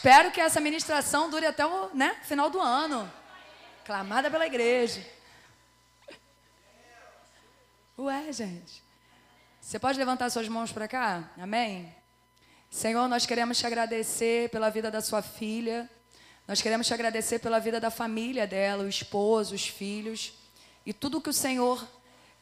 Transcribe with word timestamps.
Espero 0.00 0.30
que 0.30 0.40
essa 0.40 0.62
ministração 0.62 1.28
dure 1.28 1.44
até 1.44 1.66
o 1.66 1.94
né, 1.94 2.16
final 2.22 2.48
do 2.48 2.58
ano. 2.58 3.12
Clamada 3.84 4.30
pela 4.30 4.46
igreja. 4.46 5.06
Ué, 7.98 8.32
gente. 8.32 8.82
Você 9.60 9.78
pode 9.78 9.98
levantar 9.98 10.30
suas 10.30 10.48
mãos 10.48 10.72
para 10.72 10.88
cá? 10.88 11.28
Amém? 11.38 11.94
Senhor, 12.70 13.08
nós 13.08 13.26
queremos 13.26 13.58
te 13.58 13.66
agradecer 13.66 14.48
pela 14.48 14.70
vida 14.70 14.90
da 14.90 15.02
sua 15.02 15.20
filha. 15.20 15.86
Nós 16.48 16.62
queremos 16.62 16.86
te 16.86 16.94
agradecer 16.94 17.38
pela 17.38 17.58
vida 17.58 17.78
da 17.78 17.90
família 17.90 18.46
dela, 18.46 18.84
o 18.84 18.88
esposo, 18.88 19.54
os 19.54 19.66
filhos 19.66 20.32
e 20.86 20.94
tudo 20.94 21.20
que 21.20 21.28
o 21.28 21.34
Senhor 21.34 21.86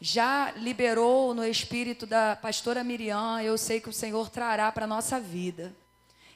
já 0.00 0.52
liberou 0.52 1.34
no 1.34 1.44
espírito 1.44 2.06
da 2.06 2.36
pastora 2.36 2.84
Miriam. 2.84 3.42
Eu 3.42 3.58
sei 3.58 3.80
que 3.80 3.88
o 3.88 3.92
Senhor 3.92 4.30
trará 4.30 4.70
para 4.70 4.84
a 4.84 4.88
nossa 4.88 5.18
vida. 5.18 5.74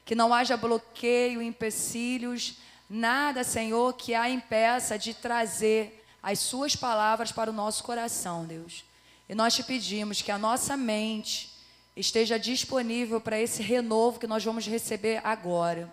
Que 0.05 0.15
não 0.15 0.35
haja 0.35 0.57
bloqueio, 0.57 1.41
empecilhos, 1.41 2.59
nada, 2.89 3.45
Senhor, 3.45 3.95
que 3.95 4.15
a 4.15 4.29
impeça 4.29 4.99
de 4.99 5.15
trazer 5.15 6.05
as 6.23 6.39
suas 6.39 6.77
palavras 6.77 7.33
para 7.33 7.51
o 7.51 7.55
nosso 7.55 7.83
coração, 7.83 8.45
Deus. 8.45 8.85
E 9.29 9.35
nós 9.35 9.55
te 9.55 9.63
pedimos 9.63 10.21
que 10.21 10.31
a 10.31 10.39
nossa 10.39 10.77
mente 10.77 11.51
esteja 11.97 12.39
disponível 12.39 13.21
para 13.21 13.41
esse 13.41 13.63
renovo 13.63 14.19
que 14.19 14.27
nós 14.27 14.45
vamos 14.45 14.67
receber 14.67 15.21
agora. 15.25 15.93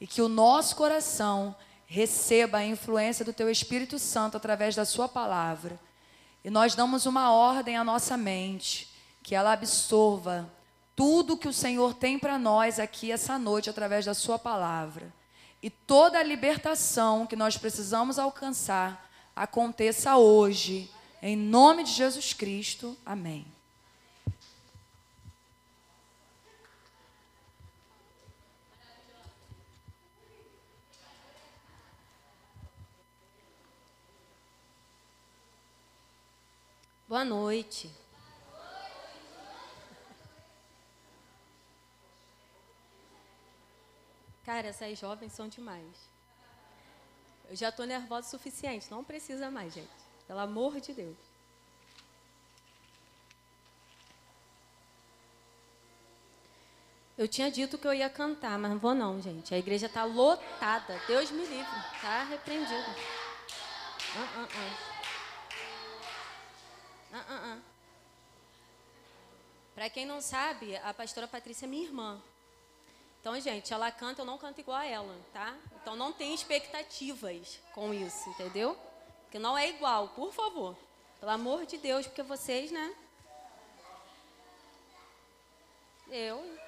E 0.00 0.06
que 0.06 0.22
o 0.22 0.28
nosso 0.28 0.76
coração 0.76 1.54
receba 1.86 2.58
a 2.58 2.66
influência 2.66 3.24
do 3.24 3.32
Teu 3.32 3.50
Espírito 3.50 3.98
Santo 3.98 4.36
através 4.36 4.74
da 4.74 4.84
Sua 4.84 5.08
palavra. 5.08 5.78
E 6.44 6.50
nós 6.50 6.74
damos 6.74 7.04
uma 7.04 7.32
ordem 7.32 7.76
à 7.76 7.84
nossa 7.84 8.16
mente, 8.16 8.88
que 9.22 9.34
ela 9.34 9.52
absorva 9.52 10.50
tudo 11.00 11.34
que 11.34 11.48
o 11.48 11.52
Senhor 11.52 11.94
tem 11.94 12.18
para 12.18 12.38
nós 12.38 12.78
aqui 12.78 13.10
essa 13.10 13.38
noite 13.38 13.70
através 13.70 14.04
da 14.04 14.12
Sua 14.12 14.38
palavra. 14.38 15.10
E 15.62 15.70
toda 15.70 16.18
a 16.18 16.22
libertação 16.22 17.26
que 17.26 17.34
nós 17.34 17.56
precisamos 17.56 18.18
alcançar 18.18 19.10
aconteça 19.34 20.18
hoje 20.18 20.90
em 21.22 21.34
nome 21.38 21.84
de 21.84 21.92
Jesus 21.92 22.34
Cristo. 22.34 22.94
Amém. 23.06 23.46
Boa 37.08 37.24
noite. 37.24 37.99
Cara, 44.50 44.66
essas 44.66 44.98
jovens 44.98 45.32
são 45.32 45.46
demais. 45.46 46.10
Eu 47.48 47.54
já 47.54 47.68
estou 47.68 47.86
nervosa 47.86 48.26
o 48.26 48.30
suficiente, 48.30 48.90
não 48.90 49.04
precisa 49.04 49.48
mais, 49.48 49.72
gente. 49.72 49.88
Pelo 50.26 50.40
amor 50.40 50.80
de 50.80 50.92
Deus. 50.92 51.16
Eu 57.16 57.28
tinha 57.28 57.48
dito 57.48 57.78
que 57.78 57.86
eu 57.86 57.94
ia 57.94 58.10
cantar, 58.10 58.58
mas 58.58 58.72
não 58.72 58.78
vou 58.80 58.92
não, 58.92 59.22
gente. 59.22 59.54
A 59.54 59.58
igreja 59.58 59.86
está 59.86 60.02
lotada. 60.02 61.00
Deus 61.06 61.30
me 61.30 61.46
livre. 61.46 61.78
Está 61.94 62.24
repreendido. 62.24 62.90
Uh, 64.16 64.40
uh, 67.14 67.54
uh. 67.54 67.62
Para 69.76 69.88
quem 69.88 70.04
não 70.04 70.20
sabe, 70.20 70.76
a 70.78 70.92
pastora 70.92 71.28
Patrícia 71.28 71.66
é 71.66 71.68
minha 71.68 71.84
irmã. 71.84 72.20
Então, 73.20 73.38
gente, 73.38 73.72
ela 73.72 73.90
canta, 73.92 74.22
eu 74.22 74.24
não 74.24 74.38
canto 74.38 74.60
igual 74.60 74.78
a 74.78 74.86
ela, 74.86 75.14
tá? 75.30 75.54
Então 75.82 75.94
não 75.94 76.10
tem 76.10 76.34
expectativas 76.34 77.60
com 77.74 77.92
isso, 77.92 78.30
entendeu? 78.30 78.78
Que 79.30 79.38
não 79.38 79.56
é 79.56 79.68
igual, 79.68 80.08
por 80.08 80.32
favor. 80.32 80.74
Pelo 81.20 81.32
amor 81.32 81.66
de 81.66 81.76
Deus, 81.76 82.06
porque 82.06 82.22
vocês, 82.22 82.70
né? 82.70 82.94
Eu. 86.08 86.58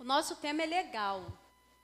O 0.00 0.04
nosso 0.04 0.34
tema 0.34 0.64
é 0.64 0.66
legal. 0.66 1.24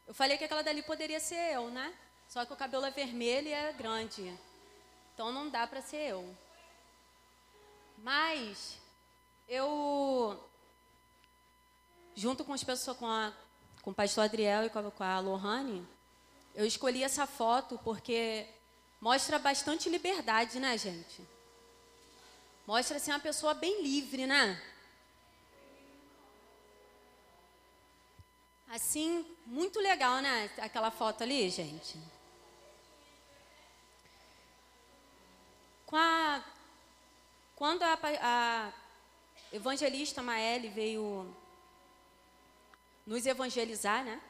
Eu 0.08 0.12
falei 0.12 0.36
que 0.36 0.42
aquela 0.42 0.62
dali 0.62 0.82
poderia 0.82 1.20
ser 1.20 1.54
eu, 1.54 1.70
né? 1.70 1.94
Só 2.28 2.44
que 2.44 2.52
o 2.52 2.56
cabelo 2.56 2.84
é 2.84 2.90
vermelho 2.90 3.46
e 3.46 3.52
é 3.52 3.72
grande. 3.72 4.36
Então 5.18 5.32
não 5.32 5.48
dá 5.48 5.66
para 5.66 5.82
ser 5.82 6.10
eu. 6.10 6.36
Mas 8.04 8.78
eu 9.48 10.40
junto 12.14 12.44
com 12.44 12.52
as 12.52 12.62
pessoas, 12.62 12.96
com, 12.96 13.04
a, 13.04 13.32
com 13.82 13.90
o 13.90 13.94
pastor 13.94 14.22
Adriel 14.22 14.66
e 14.66 14.70
com 14.70 14.78
a, 14.78 14.90
com 14.92 15.02
a 15.02 15.18
Lohane, 15.18 15.84
eu 16.54 16.64
escolhi 16.64 17.02
essa 17.02 17.26
foto 17.26 17.80
porque 17.82 18.46
mostra 19.00 19.40
bastante 19.40 19.88
liberdade, 19.88 20.60
né, 20.60 20.78
gente? 20.78 21.26
Mostra 22.64 22.98
assim 22.98 23.10
uma 23.10 23.18
pessoa 23.18 23.54
bem 23.54 23.82
livre, 23.82 24.24
né? 24.24 24.62
Assim, 28.68 29.26
muito 29.44 29.80
legal, 29.80 30.20
né? 30.20 30.48
Aquela 30.58 30.92
foto 30.92 31.24
ali, 31.24 31.50
gente. 31.50 31.98
A, 35.96 36.44
quando 37.56 37.82
a, 37.82 37.98
a 38.20 38.72
evangelista 39.52 40.22
Maele 40.22 40.68
veio 40.68 41.34
nos 43.06 43.24
evangelizar, 43.24 44.04
né? 44.04 44.20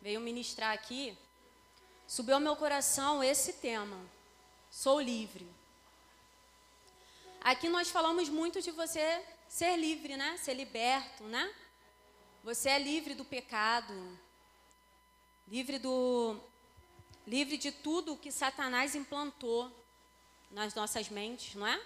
Veio 0.00 0.20
ministrar 0.20 0.72
aqui. 0.72 1.16
Subiu 2.06 2.34
ao 2.36 2.40
meu 2.40 2.54
coração 2.54 3.22
esse 3.22 3.54
tema. 3.54 3.98
Sou 4.70 5.00
livre. 5.00 5.46
Aqui 7.40 7.68
nós 7.68 7.90
falamos 7.90 8.28
muito 8.28 8.62
de 8.62 8.70
você 8.70 9.24
ser 9.48 9.76
livre, 9.76 10.16
né? 10.16 10.36
Ser 10.36 10.54
liberto, 10.54 11.24
né? 11.24 11.52
Você 12.44 12.68
é 12.68 12.78
livre 12.78 13.14
do 13.14 13.24
pecado. 13.24 13.92
Livre 15.48 15.78
do 15.78 16.38
livre 17.26 17.56
de 17.56 17.70
tudo 17.72 18.16
que 18.16 18.32
Satanás 18.32 18.94
implantou 18.94 19.70
nas 20.52 20.74
nossas 20.74 21.08
mentes, 21.08 21.54
não 21.54 21.66
é? 21.66 21.80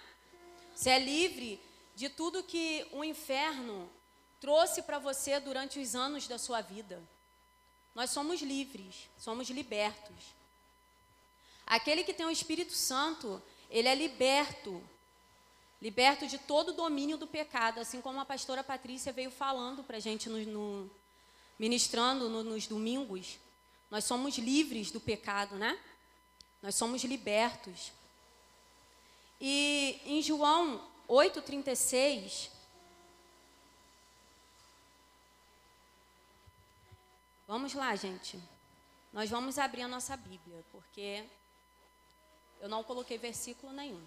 Você 0.75 0.91
é 0.91 0.99
livre 0.99 1.59
de 1.95 2.09
tudo 2.09 2.43
que 2.43 2.85
o 2.91 3.03
inferno 3.03 3.89
trouxe 4.39 4.83
para 4.83 4.99
você 4.99 5.39
durante 5.39 5.79
os 5.79 5.95
anos 5.95 6.27
da 6.27 6.37
sua 6.37 6.61
vida. 6.61 7.01
Nós 7.95 8.11
somos 8.11 8.41
livres, 8.41 9.09
somos 9.17 9.49
libertos. 9.49 10.35
Aquele 11.65 12.03
que 12.03 12.13
tem 12.13 12.25
o 12.25 12.31
Espírito 12.31 12.73
Santo, 12.73 13.41
ele 13.69 13.87
é 13.87 13.95
liberto. 13.95 14.83
Liberto 15.81 16.27
de 16.27 16.37
todo 16.37 16.69
o 16.69 16.73
domínio 16.73 17.17
do 17.17 17.27
pecado, 17.27 17.79
assim 17.79 17.99
como 18.01 18.19
a 18.19 18.25
pastora 18.25 18.63
Patrícia 18.63 19.11
veio 19.11 19.31
falando 19.31 19.83
para 19.83 19.97
a 19.97 19.99
gente, 19.99 20.29
no, 20.29 20.37
no, 20.45 20.91
ministrando 21.57 22.29
no, 22.29 22.43
nos 22.43 22.67
domingos. 22.67 23.39
Nós 23.89 24.03
somos 24.03 24.37
livres 24.37 24.91
do 24.91 24.99
pecado, 24.99 25.55
né? 25.55 25.79
Nós 26.61 26.75
somos 26.75 27.03
libertos. 27.03 27.91
E 29.39 30.01
em 30.05 30.21
João 30.21 30.83
8,36, 31.07 32.49
Vamos 37.47 37.73
lá, 37.73 37.95
gente. 37.95 38.37
Nós 39.13 39.29
vamos 39.29 39.57
abrir 39.57 39.81
a 39.83 39.87
nossa 39.87 40.17
Bíblia, 40.17 40.65
porque 40.69 41.23
eu 42.59 42.67
não 42.67 42.83
coloquei 42.83 43.17
versículo 43.17 43.71
nenhum. 43.71 44.05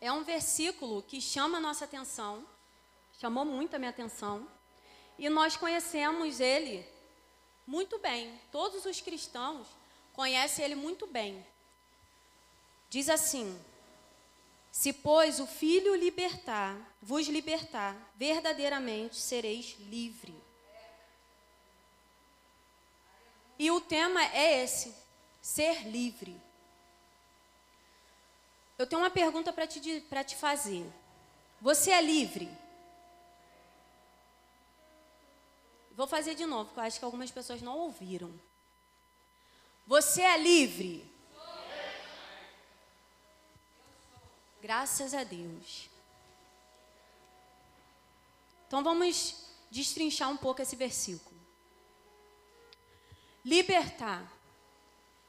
É 0.00 0.12
um 0.12 0.22
versículo 0.22 1.02
que 1.02 1.20
chama 1.20 1.58
a 1.58 1.60
nossa 1.60 1.84
atenção, 1.84 2.46
chamou 3.18 3.44
muito 3.44 3.74
a 3.74 3.78
minha 3.80 3.90
atenção, 3.90 4.48
e 5.18 5.28
nós 5.28 5.56
conhecemos 5.56 6.38
ele 6.38 6.86
muito 7.68 7.98
bem. 7.98 8.40
Todos 8.50 8.86
os 8.86 8.98
cristãos 8.98 9.68
conhecem 10.14 10.64
ele 10.64 10.74
muito 10.74 11.06
bem. 11.06 11.46
Diz 12.88 13.10
assim: 13.10 13.60
se, 14.72 14.90
pois, 14.90 15.38
o 15.38 15.46
Filho 15.46 15.94
libertar, 15.94 16.74
vos 17.02 17.28
libertar, 17.28 17.94
verdadeiramente 18.16 19.16
sereis 19.16 19.76
livre. 19.80 20.34
E 23.58 23.70
o 23.70 23.82
tema 23.82 24.24
é 24.34 24.64
esse: 24.64 24.94
ser 25.42 25.86
livre. 25.88 26.40
Eu 28.78 28.86
tenho 28.86 29.02
uma 29.02 29.10
pergunta 29.10 29.52
para 29.52 29.66
te, 29.66 29.78
te 29.80 30.36
fazer. 30.36 30.90
Você 31.60 31.90
é 31.90 32.00
livre? 32.00 32.48
Vou 35.98 36.06
fazer 36.06 36.36
de 36.36 36.46
novo, 36.46 36.66
porque 36.66 36.78
eu 36.78 36.84
acho 36.84 36.98
que 37.00 37.04
algumas 37.04 37.28
pessoas 37.28 37.60
não 37.60 37.76
ouviram. 37.76 38.32
Você 39.84 40.22
é 40.22 40.38
livre? 40.38 41.04
Graças 44.62 45.12
a 45.12 45.24
Deus. 45.24 45.90
Então 48.68 48.84
vamos 48.84 49.42
destrinchar 49.72 50.30
um 50.30 50.36
pouco 50.36 50.62
esse 50.62 50.76
versículo. 50.76 51.36
Libertar. 53.44 54.22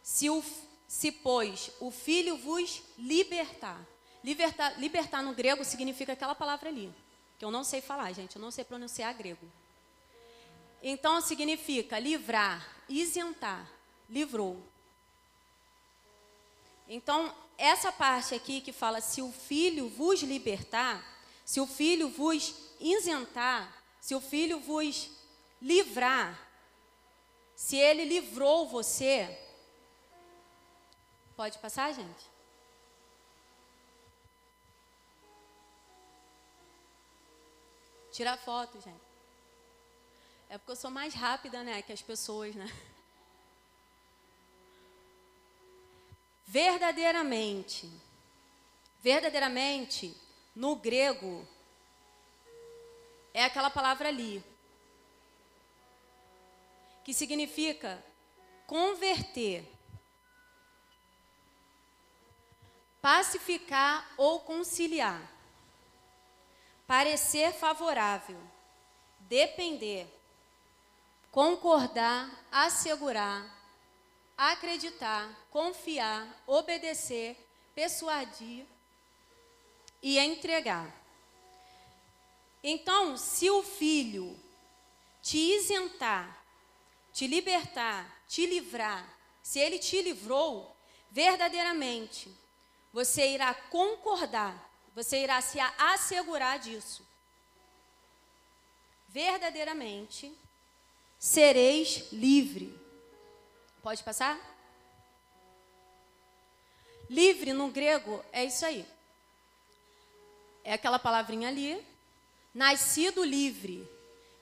Se, 0.04 0.30
o, 0.30 0.44
se 0.88 1.12
pois 1.12 1.72
o 1.80 1.90
Filho 1.90 2.38
vos 2.38 2.84
libertar. 2.96 3.84
Libertar, 4.24 4.80
libertar 4.80 5.24
no 5.24 5.34
grego 5.34 5.66
significa 5.66 6.14
aquela 6.14 6.36
palavra 6.36 6.70
ali, 6.70 6.94
que 7.40 7.46
eu 7.46 7.50
não 7.50 7.64
sei 7.64 7.82
falar, 7.82 8.14
gente, 8.14 8.36
eu 8.36 8.42
não 8.42 8.52
sei 8.52 8.64
pronunciar 8.64 9.12
grego. 9.16 9.50
Então 10.82 11.22
significa 11.22 12.00
livrar, 12.00 12.66
isentar, 12.88 13.70
livrou. 14.10 14.62
Então, 16.88 17.36
essa 17.58 17.92
parte 17.92 18.34
aqui 18.34 18.62
que 18.62 18.72
fala 18.72 19.02
se 19.02 19.22
o 19.22 19.32
filho 19.32 19.90
vos 19.90 20.22
libertar, 20.22 21.04
se 21.46 21.60
o 21.60 21.68
filho 21.68 22.10
vos 22.10 22.56
isentar, 22.80 23.84
se 24.00 24.16
o 24.16 24.22
filho 24.22 24.60
vos 24.60 25.12
livrar, 25.62 26.50
se 27.56 27.76
ele 27.76 28.06
livrou 28.06 28.68
você. 28.68 29.38
Pode 31.36 31.60
passar, 31.60 31.94
gente? 31.94 32.26
Tira 38.12 38.36
foto, 38.38 38.80
gente. 38.82 39.09
É 40.50 40.58
porque 40.58 40.72
eu 40.72 40.76
sou 40.76 40.90
mais 40.90 41.14
rápida, 41.14 41.64
né, 41.64 41.84
que 41.84 41.94
as 41.94 42.02
pessoas, 42.02 42.56
né? 42.56 42.66
Verdadeiramente. 46.48 47.88
Verdadeiramente, 49.00 50.18
no 50.56 50.76
grego, 50.76 51.48
é 53.34 53.44
aquela 53.44 53.70
palavra 53.70 54.10
ali, 54.10 54.44
que 57.06 57.14
significa 57.14 58.04
converter, 58.68 59.64
pacificar 63.02 64.06
ou 64.18 64.42
conciliar, 64.42 65.22
parecer 66.86 67.54
favorável, 67.54 68.42
depender, 69.22 70.19
concordar, 71.32 72.30
assegurar, 72.52 73.46
acreditar, 74.38 75.30
confiar, 75.52 76.28
obedecer, 76.48 77.38
persuadir 77.76 78.66
e 80.02 80.18
entregar. 80.18 80.96
Então, 82.64 83.18
se 83.18 83.50
o 83.50 83.64
filho 83.64 84.38
te 85.22 85.38
isentar, 85.38 86.44
te 87.14 87.28
libertar, 87.28 88.24
te 88.28 88.46
livrar, 88.46 89.08
se 89.42 89.60
ele 89.60 89.80
te 89.80 90.02
livrou, 90.02 90.76
verdadeiramente, 91.12 92.34
você 92.92 93.34
irá 93.34 93.54
concordar, 93.54 94.70
você 94.94 95.24
irá 95.24 95.42
se 95.42 95.60
assegurar 95.60 96.60
disso. 96.60 97.08
Verdadeiramente, 99.08 100.36
sereis 101.20 102.06
livre. 102.14 102.74
Pode 103.84 104.02
passar? 104.04 104.40
Livre 107.10 107.52
no 107.52 107.70
grego 107.70 108.24
é 108.32 108.46
isso 108.46 108.66
aí. 108.66 108.86
É 110.64 110.74
aquela 110.74 110.98
palavrinha 110.98 111.50
ali. 111.50 111.86
Nascido 112.54 113.24
livre, 113.24 113.88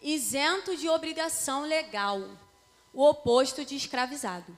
isento 0.01 0.77
de 0.77 0.87
obrigação 0.87 1.63
legal, 1.63 2.21
o 2.93 3.03
oposto 3.03 3.65
de 3.65 3.75
escravizado. 3.75 4.57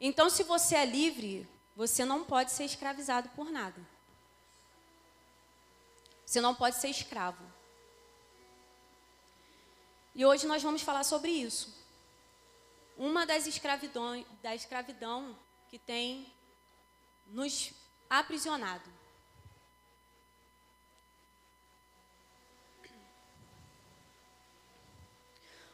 Então, 0.00 0.30
se 0.30 0.44
você 0.44 0.76
é 0.76 0.84
livre, 0.84 1.48
você 1.74 2.04
não 2.04 2.24
pode 2.24 2.52
ser 2.52 2.64
escravizado 2.64 3.28
por 3.30 3.50
nada. 3.50 3.80
Você 6.24 6.40
não 6.40 6.54
pode 6.54 6.76
ser 6.76 6.88
escravo. 6.88 7.49
E 10.20 10.24
hoje 10.26 10.46
nós 10.46 10.62
vamos 10.62 10.82
falar 10.82 11.02
sobre 11.02 11.30
isso 11.30 11.74
uma 12.94 13.24
das 13.24 13.46
escravidão, 13.46 14.22
da 14.42 14.54
escravidão 14.54 15.34
que 15.70 15.78
tem 15.78 16.30
nos 17.28 17.72
aprisionado. 18.10 18.84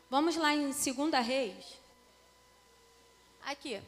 Vamos 0.08 0.36
lá 0.36 0.54
em 0.54 0.70
2 0.70 1.26
Reis. 1.26 1.80
Aqui. 3.42 3.82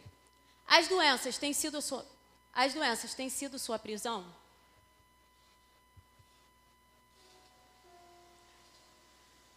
As 0.66 0.88
doenças 0.88 1.38
têm 1.38 1.52
sido 1.52 1.81
sua, 1.81 2.05
as 2.52 2.75
doenças 2.75 3.14
têm 3.14 3.31
sido 3.31 3.60
sua 3.60 3.78
prisão? 3.78 4.26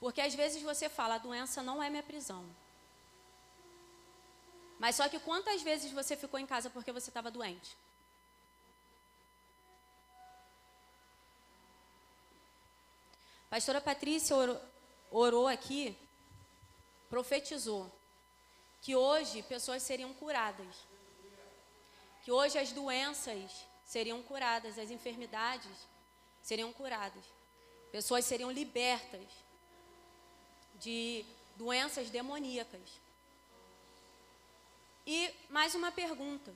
Porque 0.01 0.19
às 0.19 0.33
vezes 0.33 0.63
você 0.63 0.89
fala, 0.89 1.15
a 1.15 1.19
doença 1.19 1.62
não 1.62 1.81
é 1.81 1.88
minha 1.88 2.01
prisão. 2.01 2.44
Mas 4.80 4.95
só 4.95 5.07
que 5.07 5.19
quantas 5.19 5.62
vezes 5.62 5.92
você 5.92 6.18
ficou 6.18 6.39
em 6.39 6.48
casa 6.48 6.71
porque 6.71 6.92
você 6.92 7.12
estava 7.12 7.30
doente? 7.30 7.77
Pastora 13.48 13.80
Patrícia 13.80 14.36
orou, 14.36 14.62
orou 15.12 15.48
aqui, 15.48 15.95
profetizou 17.07 17.92
que 18.81 18.95
hoje 18.95 19.44
pessoas 19.44 19.83
seriam 19.83 20.12
curadas. 20.15 20.75
Que 22.24 22.31
hoje 22.31 22.57
as 22.57 22.71
doenças 22.71 23.68
seriam 23.86 24.24
curadas, 24.24 24.80
as 24.80 24.89
enfermidades 24.89 25.77
seriam 26.42 26.74
curadas. 26.74 27.24
Pessoas 27.92 28.25
seriam 28.25 28.50
libertas 28.50 29.27
de 30.81 31.24
doenças 31.56 32.10
demoníacas. 32.10 32.81
E 35.06 35.33
mais 35.50 35.74
uma 35.75 35.92
pergunta: 35.92 36.53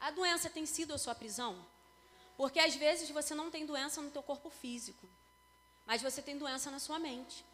a 0.00 0.10
doença 0.10 0.48
tem 0.48 0.64
sido 0.64 0.94
a 0.94 0.98
sua 0.98 1.14
prisão? 1.14 1.64
Porque 2.36 2.58
às 2.58 2.74
vezes 2.74 3.10
você 3.10 3.34
não 3.34 3.50
tem 3.50 3.66
doença 3.66 4.00
no 4.00 4.10
teu 4.10 4.22
corpo 4.22 4.48
físico, 4.48 5.06
mas 5.84 6.00
você 6.00 6.22
tem 6.22 6.38
doença 6.38 6.70
na 6.70 6.78
sua 6.78 6.98
mente. 6.98 7.44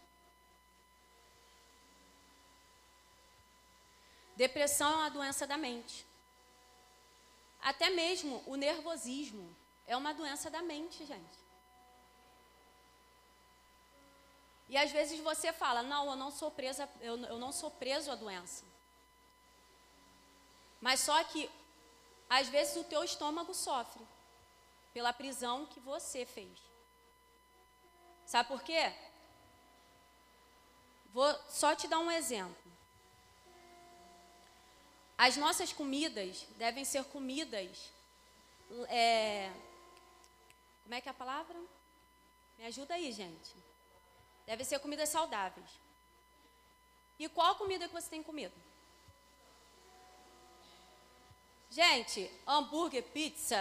Depressão 4.37 4.93
é 4.93 4.97
uma 4.97 5.11
doença 5.11 5.47
da 5.47 5.57
mente. 5.57 6.07
Até 7.61 7.91
mesmo 7.91 8.43
o 8.47 8.55
nervosismo 8.55 9.55
é 9.85 9.97
uma 9.97 10.15
doença 10.15 10.49
da 10.49 10.63
mente, 10.63 11.05
gente. 11.05 11.48
E 14.69 14.77
às 14.77 14.91
vezes 14.91 15.19
você 15.21 15.53
fala: 15.53 15.83
"Não, 15.83 16.11
eu 16.11 16.17
não 16.17 16.31
sou 16.31 16.51
presa, 16.51 16.89
eu, 17.01 17.17
eu 17.25 17.39
não 17.39 17.53
sou 17.53 17.71
preso 17.71 18.11
à 18.11 18.15
doença". 18.15 18.65
Mas 20.81 21.01
só 21.01 21.23
que, 21.25 21.51
às 22.29 22.49
vezes, 22.49 22.77
o 22.77 22.85
teu 22.85 23.03
estômago 23.03 23.53
sofre 23.55 24.07
pela 24.93 25.13
prisão 25.13 25.67
que 25.67 25.81
você 25.81 26.25
fez. 26.25 26.59
Sabe 28.27 28.49
por 28.49 28.63
quê? 28.63 28.93
Vou 31.13 31.35
só 31.49 31.75
te 31.75 31.89
dar 31.89 31.99
um 31.99 32.11
exemplo. 32.11 32.73
As 35.17 35.37
nossas 35.37 35.73
comidas 35.73 36.47
devem 36.57 36.85
ser 36.85 37.05
comidas. 37.05 37.91
É, 38.89 39.51
como 40.83 40.95
é 40.95 41.01
que 41.01 41.09
é 41.09 41.11
a 41.11 41.15
palavra? 41.15 41.59
Me 42.57 42.67
ajuda 42.67 42.95
aí, 42.95 43.11
gente. 43.11 43.68
Devem 44.49 44.65
ser 44.65 44.79
comidas 44.79 45.11
saudáveis. 45.11 45.69
E 47.19 47.29
qual 47.29 47.57
comida 47.57 47.87
que 47.87 47.93
você 47.93 48.09
tem 48.09 48.23
comido? 48.23 48.55
Gente, 51.71 52.31
hambúrguer, 52.47 53.03
pizza, 53.03 53.61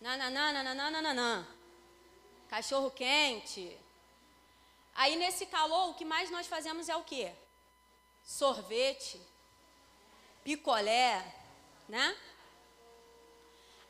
nananana, 0.00 1.46
cachorro 2.48 2.90
quente. 2.90 3.78
Aí 4.96 5.14
nesse 5.14 5.46
calor, 5.46 5.90
o 5.90 5.94
que 5.94 6.04
mais 6.04 6.28
nós 6.28 6.48
fazemos 6.48 6.88
é 6.88 6.96
o 6.96 7.04
quê? 7.04 7.32
Sorvete, 8.24 9.20
picolé, 10.42 11.24
né? 11.88 12.18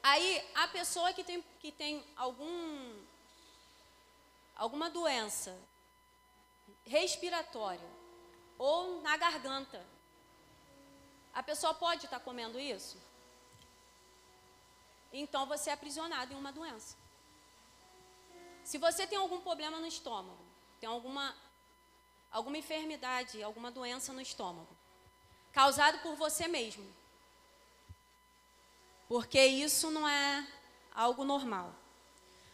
Aí 0.02 0.46
a 0.54 0.68
pessoa 0.68 1.14
que 1.14 1.24
tem, 1.24 1.42
que 1.60 1.72
tem 1.72 2.04
algum, 2.14 2.94
alguma 4.54 4.90
doença 4.90 5.58
respiratória 6.86 7.88
ou 8.58 9.02
na 9.02 9.16
garganta, 9.16 9.84
pessoa 11.46 11.72
pode 11.72 12.06
estar 12.06 12.18
comendo 12.20 12.58
isso? 12.58 12.98
Então 15.12 15.46
você 15.46 15.70
é 15.70 15.72
aprisionado 15.72 16.32
em 16.32 16.36
uma 16.36 16.52
doença. 16.52 16.96
Se 18.64 18.78
você 18.78 19.06
tem 19.06 19.16
algum 19.16 19.40
problema 19.40 19.78
no 19.78 19.86
estômago, 19.86 20.44
tem 20.80 20.88
alguma, 20.88 21.34
alguma 22.32 22.58
enfermidade, 22.58 23.42
alguma 23.42 23.70
doença 23.70 24.12
no 24.12 24.20
estômago, 24.20 24.68
causado 25.52 26.00
por 26.00 26.16
você 26.16 26.48
mesmo, 26.48 26.84
porque 29.08 29.40
isso 29.40 29.90
não 29.90 30.06
é 30.08 30.46
algo 30.92 31.24
normal. 31.24 31.72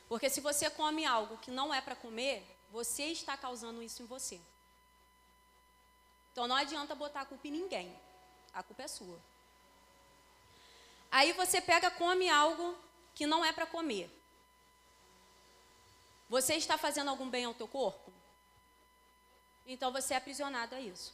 Porque 0.06 0.28
se 0.28 0.42
você 0.42 0.68
come 0.68 1.06
algo 1.06 1.38
que 1.38 1.50
não 1.50 1.72
é 1.72 1.80
para 1.80 1.96
comer, 1.96 2.51
você 2.72 3.04
está 3.04 3.36
causando 3.36 3.82
isso 3.82 4.02
em 4.02 4.06
você. 4.06 4.40
Então 6.32 6.48
não 6.48 6.56
adianta 6.56 6.94
botar 6.94 7.20
a 7.20 7.26
culpa 7.26 7.46
em 7.46 7.50
ninguém. 7.50 7.94
A 8.54 8.62
culpa 8.62 8.84
é 8.84 8.88
sua. 8.88 9.20
Aí 11.10 11.34
você 11.34 11.60
pega, 11.60 11.90
come 11.90 12.30
algo 12.30 12.74
que 13.14 13.26
não 13.26 13.44
é 13.44 13.52
para 13.52 13.66
comer. 13.66 14.10
Você 16.30 16.54
está 16.54 16.78
fazendo 16.78 17.10
algum 17.10 17.28
bem 17.28 17.44
ao 17.44 17.52
teu 17.52 17.68
corpo? 17.68 18.10
Então 19.66 19.92
você 19.92 20.14
é 20.14 20.16
aprisionado 20.16 20.74
a 20.74 20.80
isso. 20.80 21.12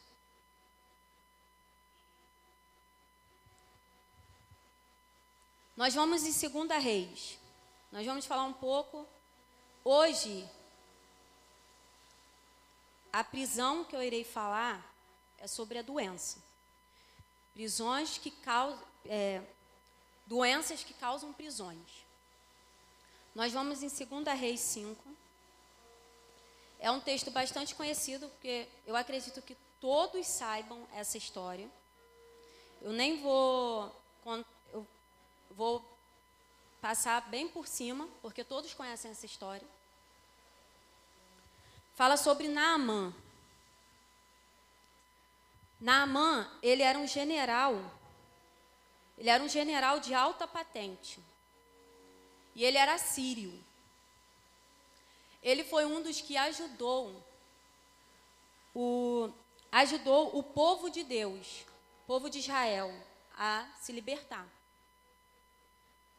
Nós 5.75 5.93
vamos 5.93 6.23
em 6.23 6.31
Segunda 6.31 6.77
Reis. 6.77 7.37
Nós 7.91 8.05
vamos 8.05 8.25
falar 8.25 8.43
um 8.43 8.53
pouco 8.53 9.05
hoje 9.83 10.49
a 13.11 13.23
prisão 13.23 13.83
que 13.83 13.95
eu 13.95 14.03
irei 14.03 14.23
falar 14.23 14.85
é 15.37 15.47
sobre 15.47 15.77
a 15.77 15.81
doença. 15.81 16.37
Prisões 17.53 18.17
que 18.17 18.31
causam 18.31 18.79
é, 19.05 19.41
doenças 20.25 20.83
que 20.83 20.93
causam 20.93 21.33
prisões. 21.33 22.05
Nós 23.33 23.51
vamos 23.51 23.81
em 23.81 23.87
2 23.87 24.39
Reis 24.39 24.59
5. 24.59 25.03
É 26.79 26.91
um 26.91 26.99
texto 26.99 27.31
bastante 27.31 27.73
conhecido, 27.75 28.29
porque 28.29 28.67
eu 28.85 28.95
acredito 28.95 29.41
que 29.41 29.57
todos 29.81 30.27
saibam 30.27 30.87
essa 30.93 31.17
história. 31.17 31.69
Eu 32.81 32.93
nem 32.93 33.21
vou, 33.21 33.93
eu 34.71 34.87
vou 35.51 35.83
passar 36.79 37.21
bem 37.29 37.47
por 37.47 37.67
cima, 37.67 38.07
porque 38.21 38.43
todos 38.43 38.73
conhecem 38.73 39.11
essa 39.11 39.25
história. 39.25 39.67
Fala 41.99 42.15
sobre 42.15 42.47
Naamã. 42.47 43.13
Naamã, 45.81 46.49
ele 46.63 46.81
era 46.81 46.97
um 46.97 47.05
general. 47.05 47.75
Ele 49.17 49.29
era 49.29 49.43
um 49.43 49.49
general 49.49 49.99
de 49.99 50.13
alta 50.13 50.47
patente. 50.47 51.19
E 52.55 52.63
ele 52.63 52.77
era 52.77 52.97
sírio. 52.97 53.51
Ele 55.43 55.65
foi 55.65 55.83
um 55.83 56.01
dos 56.01 56.21
que 56.21 56.37
ajudou 56.37 57.21
o, 58.73 59.29
ajudou 59.69 60.37
o 60.39 60.41
povo 60.41 60.89
de 60.89 61.03
Deus, 61.03 61.65
o 62.03 62.07
povo 62.07 62.29
de 62.29 62.39
Israel, 62.39 62.93
a 63.37 63.67
se 63.81 63.91
libertar. 63.91 64.47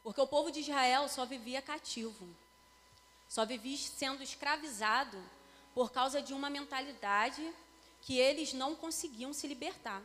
Porque 0.03 0.21
o 0.21 0.27
povo 0.27 0.51
de 0.51 0.61
Israel 0.61 1.09
só 1.09 1.25
vivia 1.25 1.63
cativo, 1.63 2.29
só 3.27 3.47
vivia 3.47 3.79
sendo 3.79 4.23
escravizado 4.23 5.19
por 5.75 5.91
causa 5.91 6.21
de 6.21 6.33
uma 6.33 6.51
mentalidade 6.51 7.53
que 8.03 8.19
eles 8.19 8.53
não 8.53 8.75
conseguiam 8.75 9.33
se 9.33 9.47
libertar. 9.47 10.03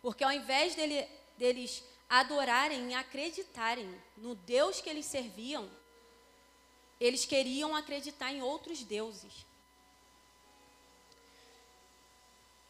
Porque 0.00 0.24
ao 0.24 0.32
invés 0.32 0.74
dele, 0.74 1.06
deles 1.36 1.84
adorarem 2.08 2.90
e 2.90 2.94
acreditarem 2.94 4.02
no 4.16 4.34
Deus 4.34 4.80
que 4.80 4.88
eles 4.88 5.06
serviam, 5.06 5.70
eles 7.00 7.24
queriam 7.24 7.76
acreditar 7.76 8.32
em 8.32 8.42
outros 8.42 8.82
deuses. 8.82 9.46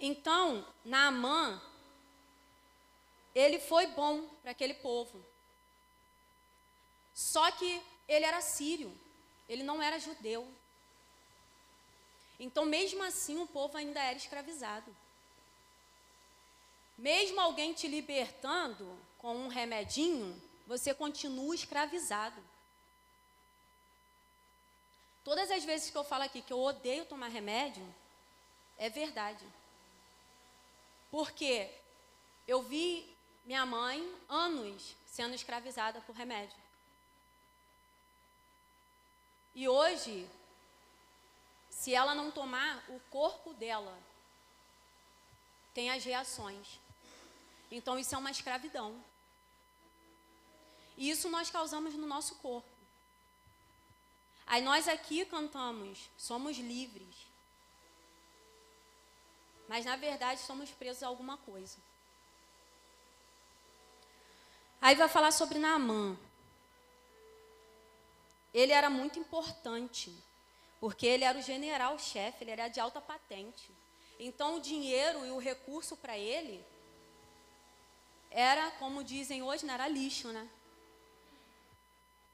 Então, 0.00 0.67
Naamã, 0.85 1.61
ele 3.35 3.59
foi 3.59 3.87
bom 3.88 4.28
para 4.43 4.50
aquele 4.52 4.75
povo. 4.75 5.25
Só 7.14 7.50
que 7.52 7.83
ele 8.07 8.25
era 8.25 8.40
sírio, 8.40 8.93
ele 9.49 9.62
não 9.62 9.83
era 9.83 9.99
judeu. 9.99 10.47
Então, 12.38 12.64
mesmo 12.64 13.02
assim, 13.02 13.38
o 13.38 13.47
povo 13.47 13.76
ainda 13.76 14.00
era 14.00 14.16
escravizado. 14.16 14.95
Mesmo 16.97 17.40
alguém 17.40 17.73
te 17.73 17.88
libertando, 17.88 18.99
com 19.18 19.37
um 19.37 19.49
remedinho, 19.49 20.40
você 20.66 20.95
continua 20.95 21.54
escravizado. 21.54 22.40
Todas 25.25 25.50
as 25.50 25.64
vezes 25.64 25.90
que 25.90 25.97
eu 25.97 26.04
falo 26.04 26.25
aqui 26.25 26.40
que 26.40 26.52
eu 26.52 26.61
odeio 26.61 27.04
tomar 27.04 27.28
remédio, 27.28 27.87
é 28.78 28.88
verdade. 28.88 29.45
Porque 31.11 31.71
eu 32.47 32.62
vi 32.62 33.14
minha 33.45 33.66
mãe 33.66 34.14
anos 34.28 34.95
sendo 35.07 35.35
escravizada 35.35 36.00
por 36.02 36.14
remédio. 36.14 36.57
E 39.54 39.68
hoje, 39.68 40.28
se 41.79 41.95
ela 41.95 42.13
não 42.13 42.29
tomar, 42.33 42.85
o 42.89 42.99
corpo 43.09 43.55
dela 43.55 43.97
tem 45.73 45.91
as 45.91 46.05
reações. 46.05 46.81
Então 47.71 47.97
isso 47.97 48.17
é 48.17 48.19
uma 48.19 48.33
escravidão. 48.33 49.01
E 50.97 51.09
isso 51.09 51.31
nós 51.31 51.51
causamos 51.51 51.95
no 51.95 52.05
nosso 52.05 52.35
corpo. 52.37 52.69
Aí 54.45 54.61
nós 54.61 54.89
aqui 54.89 55.25
cantamos, 55.25 56.11
somos 56.17 56.59
livres. 56.59 57.29
Mas 59.69 59.85
na 59.85 59.95
verdade 59.95 60.41
somos 60.41 60.71
presos 60.71 61.05
a 61.05 61.07
alguma 61.07 61.37
coisa. 61.37 61.79
Aí 64.81 64.97
vai 64.97 65.09
falar 65.09 65.31
sobre 65.31 65.61
Naamã. 65.61 66.19
Ele 68.53 68.73
era 68.73 68.91
muito 68.91 69.21
importante, 69.21 70.13
porque 70.81 71.07
ele 71.07 71.25
era 71.25 71.39
o 71.39 71.43
general-chefe, 71.43 72.45
ele 72.45 72.51
era 72.51 72.69
de 72.69 72.81
alta 72.81 73.01
patente. 73.01 73.71
Então 74.19 74.57
o 74.57 74.61
dinheiro 74.61 75.25
e 75.25 75.31
o 75.31 75.39
recurso 75.39 75.97
para 75.97 76.17
ele 76.17 76.65
era, 78.31 78.71
como 78.73 79.05
dizem 79.05 79.43
hoje, 79.43 79.65
não 79.65 79.75
era 79.75 79.89
lixo, 79.89 80.29
né? 80.29 80.49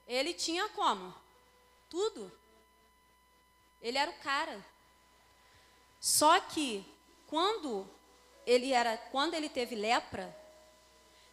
Ele 0.07 0.35
tinha 0.35 0.69
como? 0.71 1.15
Tudo. 1.89 2.31
Ele 3.81 3.97
era 3.97 4.11
o 4.11 4.19
cara. 4.19 4.65
Só 6.01 6.41
que 6.41 6.85
quando 7.27 7.89
ele 8.47 8.73
era, 8.73 8.97
quando 8.97 9.35
ele 9.35 9.49
teve 9.49 9.75
lepra, 9.75 10.37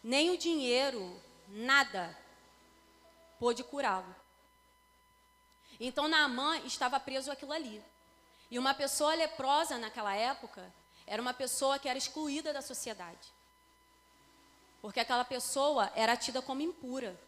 nem 0.02 0.30
o 0.30 0.38
dinheiro, 0.38 1.20
nada 1.48 2.16
pôde 3.38 3.62
curá-lo. 3.64 4.21
Então 5.84 6.06
Naamã 6.06 6.58
estava 6.60 7.00
preso 7.00 7.32
aquilo 7.32 7.52
ali. 7.52 7.82
E 8.48 8.56
uma 8.56 8.72
pessoa 8.72 9.16
leprosa 9.16 9.78
naquela 9.78 10.14
época 10.14 10.72
era 11.04 11.20
uma 11.20 11.34
pessoa 11.34 11.76
que 11.76 11.88
era 11.88 11.98
excluída 11.98 12.52
da 12.52 12.62
sociedade. 12.62 13.32
Porque 14.80 15.00
aquela 15.00 15.24
pessoa 15.24 15.90
era 15.96 16.16
tida 16.16 16.40
como 16.40 16.62
impura. 16.62 17.20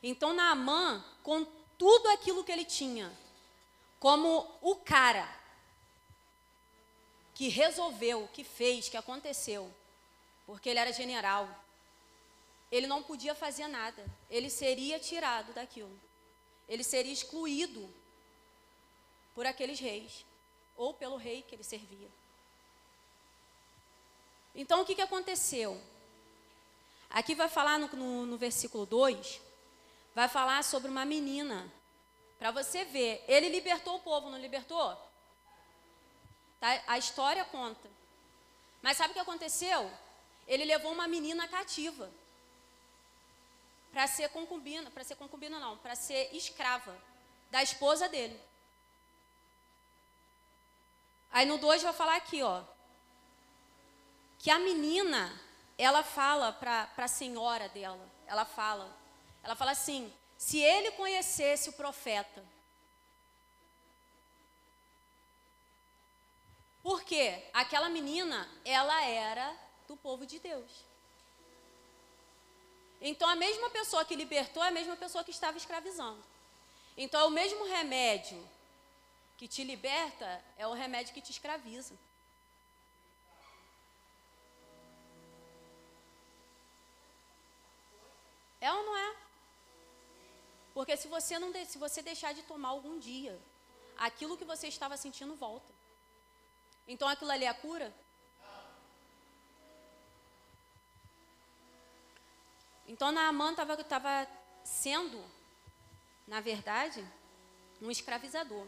Então 0.00 0.32
Naamã, 0.32 1.04
com 1.24 1.44
tudo 1.76 2.08
aquilo 2.10 2.44
que 2.44 2.52
ele 2.52 2.64
tinha, 2.64 3.12
como 3.98 4.48
o 4.60 4.76
cara 4.76 5.28
que 7.34 7.48
resolveu, 7.48 8.28
que 8.32 8.44
fez, 8.44 8.88
que 8.88 8.96
aconteceu, 8.96 9.74
porque 10.46 10.68
ele 10.68 10.78
era 10.78 10.92
general, 10.92 11.48
ele 12.70 12.86
não 12.86 13.02
podia 13.02 13.34
fazer 13.34 13.66
nada. 13.66 14.04
Ele 14.30 14.48
seria 14.48 15.00
tirado 15.00 15.52
daquilo. 15.52 16.07
Ele 16.68 16.84
seria 16.84 17.12
excluído 17.12 17.88
por 19.34 19.46
aqueles 19.46 19.78
reis, 19.80 20.24
ou 20.76 20.92
pelo 20.92 21.16
rei 21.16 21.42
que 21.42 21.54
ele 21.54 21.64
servia. 21.64 22.08
Então, 24.54 24.82
o 24.82 24.84
que, 24.84 24.94
que 24.94 25.00
aconteceu? 25.00 25.80
Aqui 27.10 27.34
vai 27.34 27.48
falar 27.48 27.78
no, 27.78 27.88
no, 27.88 28.26
no 28.26 28.36
versículo 28.36 28.84
2 28.84 29.40
vai 30.18 30.28
falar 30.28 30.64
sobre 30.64 30.90
uma 30.90 31.04
menina. 31.04 31.72
Para 32.40 32.50
você 32.50 32.84
ver, 32.84 33.24
ele 33.28 33.48
libertou 33.48 33.96
o 33.96 34.00
povo, 34.00 34.28
não 34.28 34.38
libertou? 34.38 34.96
Tá? 36.58 36.82
A 36.88 36.98
história 36.98 37.44
conta. 37.44 37.88
Mas 38.82 38.96
sabe 38.96 39.10
o 39.10 39.14
que 39.14 39.20
aconteceu? 39.20 39.88
Ele 40.46 40.64
levou 40.64 40.90
uma 40.92 41.06
menina 41.06 41.46
cativa 41.46 42.10
para 43.92 44.06
ser 44.06 44.28
concubina, 44.30 44.90
para 44.90 45.04
ser 45.04 45.16
concubina 45.16 45.58
não, 45.58 45.76
para 45.78 45.94
ser 45.94 46.34
escrava 46.34 46.96
da 47.50 47.62
esposa 47.62 48.08
dele. 48.08 48.38
Aí 51.30 51.46
no 51.46 51.58
2 51.58 51.82
vai 51.82 51.92
falar 51.92 52.16
aqui, 52.16 52.42
ó. 52.42 52.62
que 54.38 54.50
a 54.50 54.58
menina, 54.58 55.38
ela 55.76 56.02
fala 56.02 56.52
para 56.52 56.88
a 56.96 57.08
senhora 57.08 57.68
dela, 57.68 58.08
ela 58.26 58.44
fala, 58.44 58.96
ela 59.42 59.54
fala 59.54 59.72
assim, 59.72 60.12
se 60.36 60.58
ele 60.58 60.92
conhecesse 60.92 61.68
o 61.68 61.72
profeta, 61.72 62.44
porque 66.82 67.44
aquela 67.52 67.88
menina, 67.88 68.48
ela 68.64 69.02
era 69.04 69.54
do 69.86 69.96
povo 69.96 70.24
de 70.24 70.38
Deus. 70.38 70.87
Então 73.10 73.26
a 73.26 73.36
mesma 73.46 73.68
pessoa 73.70 74.04
que 74.04 74.14
libertou 74.22 74.62
é 74.62 74.68
a 74.68 74.76
mesma 74.78 74.94
pessoa 75.02 75.24
que 75.24 75.30
estava 75.30 75.56
escravizando. 75.56 76.22
Então 76.94 77.18
é 77.22 77.24
o 77.24 77.36
mesmo 77.40 77.64
remédio 77.64 78.40
que 79.38 79.48
te 79.48 79.62
liberta, 79.64 80.28
é 80.58 80.66
o 80.66 80.74
remédio 80.82 81.14
que 81.14 81.22
te 81.26 81.30
escraviza. 81.30 81.94
É 88.60 88.70
ou 88.72 88.82
não 88.88 88.96
é? 88.96 89.16
Porque 90.74 90.94
se 90.96 91.08
você 91.08 91.38
não 91.38 91.50
se 91.64 91.78
você 91.78 92.02
deixar 92.02 92.34
de 92.34 92.42
tomar 92.42 92.70
algum 92.70 92.98
dia, 92.98 93.40
aquilo 93.96 94.36
que 94.36 94.50
você 94.52 94.68
estava 94.68 94.98
sentindo 94.98 95.34
volta. 95.46 95.72
Então 96.86 97.08
aquilo 97.08 97.30
ali 97.30 97.46
é 97.46 97.48
a 97.48 97.54
cura? 97.54 97.88
Então 102.88 103.12
Naaman 103.12 103.52
estava 103.52 104.26
sendo, 104.64 105.22
na 106.26 106.40
verdade, 106.40 107.06
um 107.80 107.90
escravizador. 107.90 108.66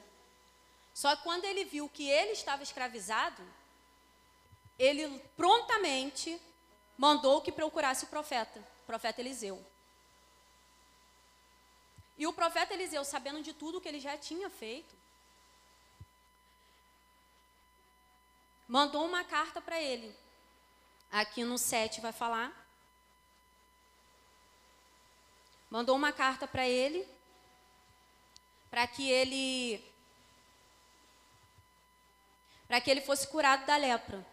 Só 0.95 1.17
que 1.17 1.23
quando 1.23 1.45
ele 1.47 1.65
viu 1.65 1.89
que 1.89 2.09
ele 2.09 2.33
estava 2.33 2.63
escravizado, 2.63 3.43
ele 4.79 5.19
prontamente 5.37 6.41
mandou 6.99 7.41
que 7.41 7.51
procurasse 7.51 8.05
o 8.05 8.09
profeta, 8.09 8.61
o 8.83 8.87
profeta 8.87 9.21
Eliseu. 9.21 9.65
E 12.19 12.27
o 12.27 12.33
profeta 12.35 12.75
Eliseu, 12.75 13.03
sabendo 13.03 13.43
de 13.43 13.55
tudo 13.55 13.81
que 13.81 13.89
ele 13.89 14.01
já 14.01 14.19
tinha 14.19 14.51
feito, 14.51 14.95
mandou 18.69 19.07
uma 19.07 19.25
carta 19.25 19.63
para 19.63 19.81
ele. 19.81 20.15
Aqui 21.11 21.43
no 21.43 21.57
7 21.57 22.03
vai 22.03 22.13
falar. 22.13 22.60
Mandou 25.71 25.95
uma 25.95 26.13
carta 26.13 26.49
para 26.49 26.67
ele, 26.67 27.07
para 28.71 28.87
que 28.87 29.09
ele 29.09 29.85
para 32.67 32.81
que 32.81 32.91
ele 32.91 33.01
fosse 33.01 33.27
curado 33.27 33.67
da 33.67 33.77
lepra. 33.77 34.25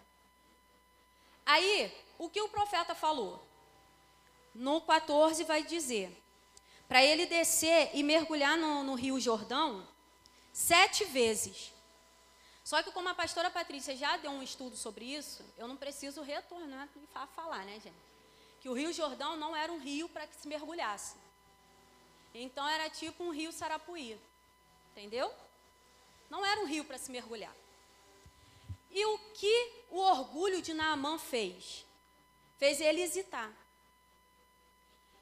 Aí, 1.45 1.91
o 2.19 2.29
que 2.29 2.41
o 2.41 2.49
profeta 2.49 2.93
falou? 2.93 3.43
No 4.53 4.81
14 4.81 5.43
vai 5.43 5.63
dizer: 5.63 6.15
para 6.87 7.03
ele 7.03 7.25
descer 7.25 7.91
e 7.93 8.03
mergulhar 8.03 8.57
no, 8.57 8.83
no 8.83 8.95
Rio 8.95 9.19
Jordão 9.19 9.87
sete 10.53 11.05
vezes. 11.05 11.71
Só 12.63 12.83
que 12.83 12.91
como 12.91 13.07
a 13.07 13.15
pastora 13.15 13.49
Patrícia 13.49 13.95
já 13.95 14.17
deu 14.17 14.31
um 14.31 14.43
estudo 14.43 14.75
sobre 14.75 15.05
isso, 15.05 15.43
eu 15.57 15.67
não 15.67 15.77
preciso 15.77 16.21
retornar 16.21 16.89
e 16.95 17.27
falar, 17.35 17.63
né, 17.63 17.79
gente? 17.79 17.95
Que 18.59 18.67
o 18.67 18.73
Rio 18.73 18.91
Jordão 18.91 19.37
não 19.37 19.55
era 19.55 19.71
um 19.71 19.79
rio 19.79 20.09
para 20.09 20.27
que 20.27 20.35
se 20.35 20.47
mergulhasse. 20.47 21.15
Então 22.33 22.67
era 22.67 22.89
tipo 22.89 23.23
um 23.23 23.31
rio 23.31 23.51
Sarapuí. 23.51 24.19
Entendeu? 24.91 25.33
Não 26.29 26.45
era 26.45 26.61
um 26.61 26.65
rio 26.65 26.83
para 26.83 26.97
se 26.97 27.11
mergulhar. 27.11 27.55
E 28.91 29.05
o 29.05 29.17
que 29.33 29.73
o 29.89 29.99
orgulho 29.99 30.61
de 30.61 30.73
Naamã 30.73 31.17
fez? 31.17 31.85
Fez 32.57 32.81
ele 32.81 33.01
hesitar. 33.01 33.51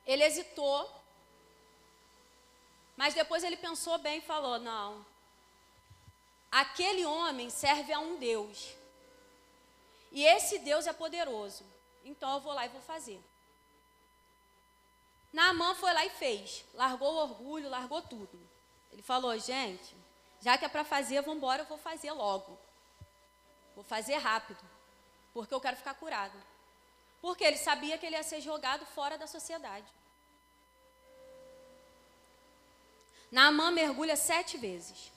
Ele 0.06 0.24
hesitou 0.24 1.06
mas 2.96 3.14
depois 3.14 3.44
ele 3.44 3.58
pensou 3.58 3.98
bem 3.98 4.20
e 4.20 4.22
falou: 4.22 4.60
não, 4.60 5.06
aquele 6.52 7.06
homem 7.06 7.50
serve 7.50 7.92
a 7.92 8.00
um 8.00 8.18
Deus. 8.18 8.74
E 10.12 10.24
esse 10.24 10.60
Deus 10.60 10.88
é 10.88 10.94
poderoso. 10.94 11.66
Então 12.06 12.34
eu 12.34 12.40
vou 12.40 12.54
lá 12.54 12.66
e 12.66 12.70
vou 12.70 12.82
fazer. 12.82 13.22
Naamã 15.36 15.76
foi 15.76 15.92
lá 15.92 16.06
e 16.06 16.10
fez. 16.12 16.64
Largou 16.74 17.14
o 17.14 17.18
orgulho, 17.18 17.70
largou 17.70 18.02
tudo. 18.02 18.40
Ele 18.90 19.02
falou: 19.02 19.38
gente, 19.38 19.94
já 20.40 20.58
que 20.58 20.64
é 20.64 20.70
para 20.70 20.86
fazer, 20.86 21.22
vamos 21.22 21.36
embora, 21.36 21.64
eu 21.64 21.66
vou 21.66 21.78
fazer 21.78 22.10
logo. 22.14 22.58
Vou 23.76 23.84
fazer 23.84 24.16
rápido. 24.16 24.64
Porque 25.34 25.54
eu 25.54 25.60
quero 25.60 25.76
ficar 25.76 25.94
curado. 25.96 26.42
Porque 27.22 27.44
ele 27.44 27.58
sabia 27.58 27.98
que 27.98 28.06
ele 28.06 28.16
ia 28.16 28.24
ser 28.24 28.40
jogado 28.40 28.86
fora 28.86 29.18
da 29.18 29.28
sociedade. 29.28 29.86
Naamã 33.30 33.72
mergulha 33.72 34.16
sete 34.16 34.58
vezes. 34.58 35.12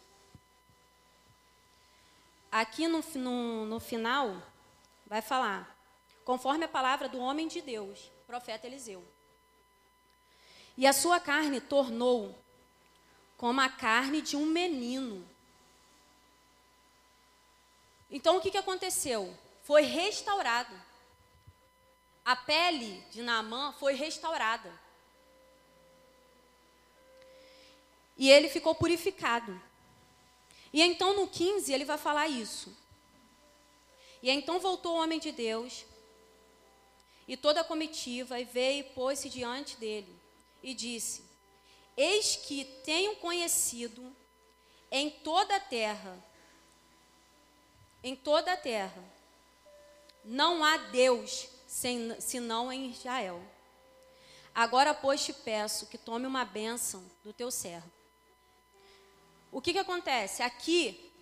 Aqui 2.51 2.89
no, 2.89 3.05
no, 3.15 3.67
no 3.67 3.79
final, 3.79 4.43
vai 5.07 5.23
falar, 5.23 5.79
conforme 6.25 6.65
a 6.65 6.69
palavra 6.69 7.09
do 7.09 7.21
homem 7.21 7.47
de 7.47 7.61
Deus, 7.61 8.11
profeta 8.27 8.67
Eliseu. 8.67 9.07
E 10.79 10.87
a 10.87 10.93
sua 10.93 11.19
carne 11.19 11.61
tornou 11.61 12.39
como 13.37 13.61
a 13.61 13.69
carne 13.69 14.23
de 14.23 14.37
um 14.37 14.47
menino. 14.47 15.29
Então 18.09 18.37
o 18.37 18.41
que, 18.41 18.53
que 18.53 18.59
aconteceu? 18.59 19.37
Foi 19.65 19.83
restaurado. 19.83 20.73
A 22.25 22.37
pele 22.37 23.05
de 23.11 23.23
Naamã 23.23 23.73
foi 23.73 23.95
restaurada. 23.95 24.73
E 28.17 28.31
ele 28.31 28.49
ficou 28.49 28.73
purificado. 28.73 29.61
E 30.73 30.81
então 30.81 31.13
no 31.13 31.27
15 31.27 31.73
ele 31.73 31.85
vai 31.85 31.99
falar 31.99 32.29
isso. 32.29 32.73
E 34.23 34.31
então 34.31 34.61
voltou 34.61 34.95
o 34.95 35.03
homem 35.03 35.19
de 35.19 35.33
Deus 35.33 35.85
e 37.27 37.37
toda 37.37 37.63
a 37.63 37.65
comitiva 37.65 38.39
e 38.39 38.45
veio 38.45 38.81
e 38.83 38.91
pôs-se 38.91 39.29
diante 39.29 39.77
dele 39.77 40.18
e 40.63 40.75
disse: 40.75 41.25
Eis 41.97 42.37
que 42.37 42.65
tenho 42.85 43.17
conhecido 43.17 44.15
em 44.91 45.11
toda 45.11 45.57
a 45.57 45.61
terra, 45.61 46.19
em 48.03 48.15
toda 48.15 48.53
a 48.53 48.57
terra, 48.57 49.03
não 50.25 50.65
há 50.65 50.77
Deus 50.77 51.49
sem, 51.67 52.19
senão 52.21 52.73
em 52.73 52.91
Israel. 52.91 53.43
Agora, 54.55 54.93
pois, 54.93 55.25
te 55.25 55.33
peço 55.33 55.87
que 55.87 55.97
tome 55.97 56.27
uma 56.27 56.45
bênção 56.45 57.05
do 57.23 57.33
teu 57.33 57.51
servo. 57.51 57.91
O 59.53 59.61
que, 59.61 59.73
que 59.73 59.79
acontece? 59.79 60.43
Aqui, 60.43 61.13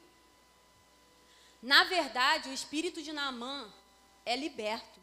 na 1.62 1.84
verdade, 1.84 2.48
o 2.48 2.52
espírito 2.52 3.02
de 3.02 3.12
Naamã 3.12 3.72
é 4.24 4.36
liberto. 4.36 5.00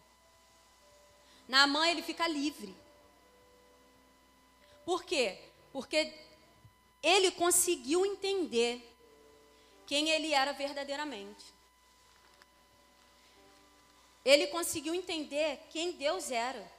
Naamã, 1.48 1.88
ele 1.88 2.02
fica 2.02 2.28
livre. 2.28 2.76
Por 4.86 5.04
quê? 5.04 5.40
Porque 5.72 6.14
ele 7.02 7.32
conseguiu 7.32 8.06
entender 8.06 8.96
quem 9.86 10.10
ele 10.10 10.34
era 10.34 10.54
verdadeiramente. 10.54 11.46
Ele 14.24 14.48
conseguiu 14.48 14.96
entender 14.96 15.60
quem 15.70 15.92
Deus 15.92 16.32
era. 16.32 16.72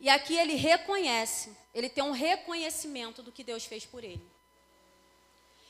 E 0.00 0.08
aqui 0.08 0.36
ele 0.36 0.54
reconhece, 0.54 1.56
ele 1.74 1.88
tem 1.88 2.02
um 2.04 2.10
reconhecimento 2.10 3.22
do 3.22 3.32
que 3.32 3.44
Deus 3.44 3.64
fez 3.64 3.86
por 3.86 4.02
ele. 4.04 4.26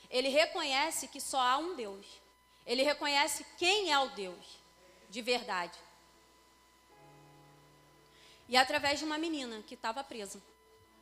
Ele 0.09 0.29
reconhece 0.29 1.07
que 1.07 1.19
só 1.19 1.39
há 1.39 1.57
um 1.57 1.75
Deus. 1.75 2.05
Ele 2.65 2.83
reconhece 2.83 3.45
quem 3.57 3.91
é 3.91 3.99
o 3.99 4.09
Deus 4.09 4.45
de 5.09 5.21
verdade. 5.21 5.77
E 8.47 8.55
através 8.55 8.99
de 8.99 9.05
uma 9.05 9.17
menina 9.17 9.61
que 9.63 9.73
estava 9.73 10.03
presa. 10.03 10.41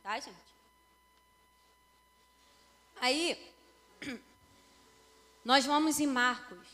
Tá, 0.02 0.18
gente? 0.18 0.36
Aí, 3.00 3.52
nós 5.44 5.64
vamos 5.66 6.00
em 6.00 6.06
Marcos. 6.06 6.66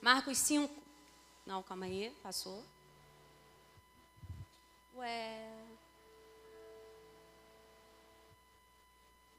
Marcos 0.00 0.38
5. 0.38 0.74
Não, 1.46 1.62
calma 1.62 1.86
aí, 1.86 2.10
passou. 2.22 2.64
Ué. 4.96 5.52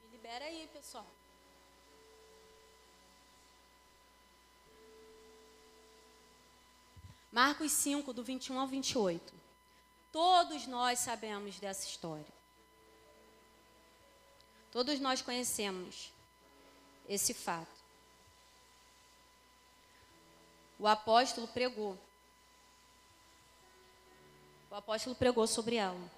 Me 0.02 0.10
libera 0.12 0.44
aí, 0.44 0.68
pessoal. 0.72 1.06
Marcos 7.32 7.72
5, 7.72 8.12
do 8.12 8.22
21 8.22 8.60
ao 8.60 8.66
28. 8.68 9.32
Todos 10.12 10.66
nós 10.66 10.98
sabemos 10.98 11.58
dessa 11.58 11.88
história. 11.88 12.26
Todos 14.70 15.00
nós 15.00 15.22
conhecemos 15.22 16.12
esse 17.08 17.34
fato. 17.34 17.82
o 20.82 20.88
apóstolo 20.88 21.46
pregou. 21.46 21.96
O 24.68 24.74
apóstolo 24.74 25.14
pregou 25.14 25.46
sobre 25.46 25.76
ela. 25.76 26.10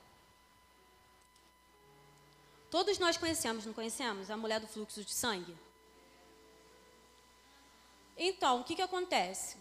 Todos 2.70 2.98
nós 2.98 3.18
conhecemos, 3.18 3.66
não 3.66 3.74
conhecemos? 3.74 4.31
A 4.31 4.38
mulher 4.38 4.61
do 4.61 4.66
fluxo 4.66 5.05
de 5.05 5.12
sangue. 5.12 5.55
Então, 8.16 8.62
o 8.62 8.64
que, 8.64 8.74
que 8.74 8.81
acontece? 8.81 9.59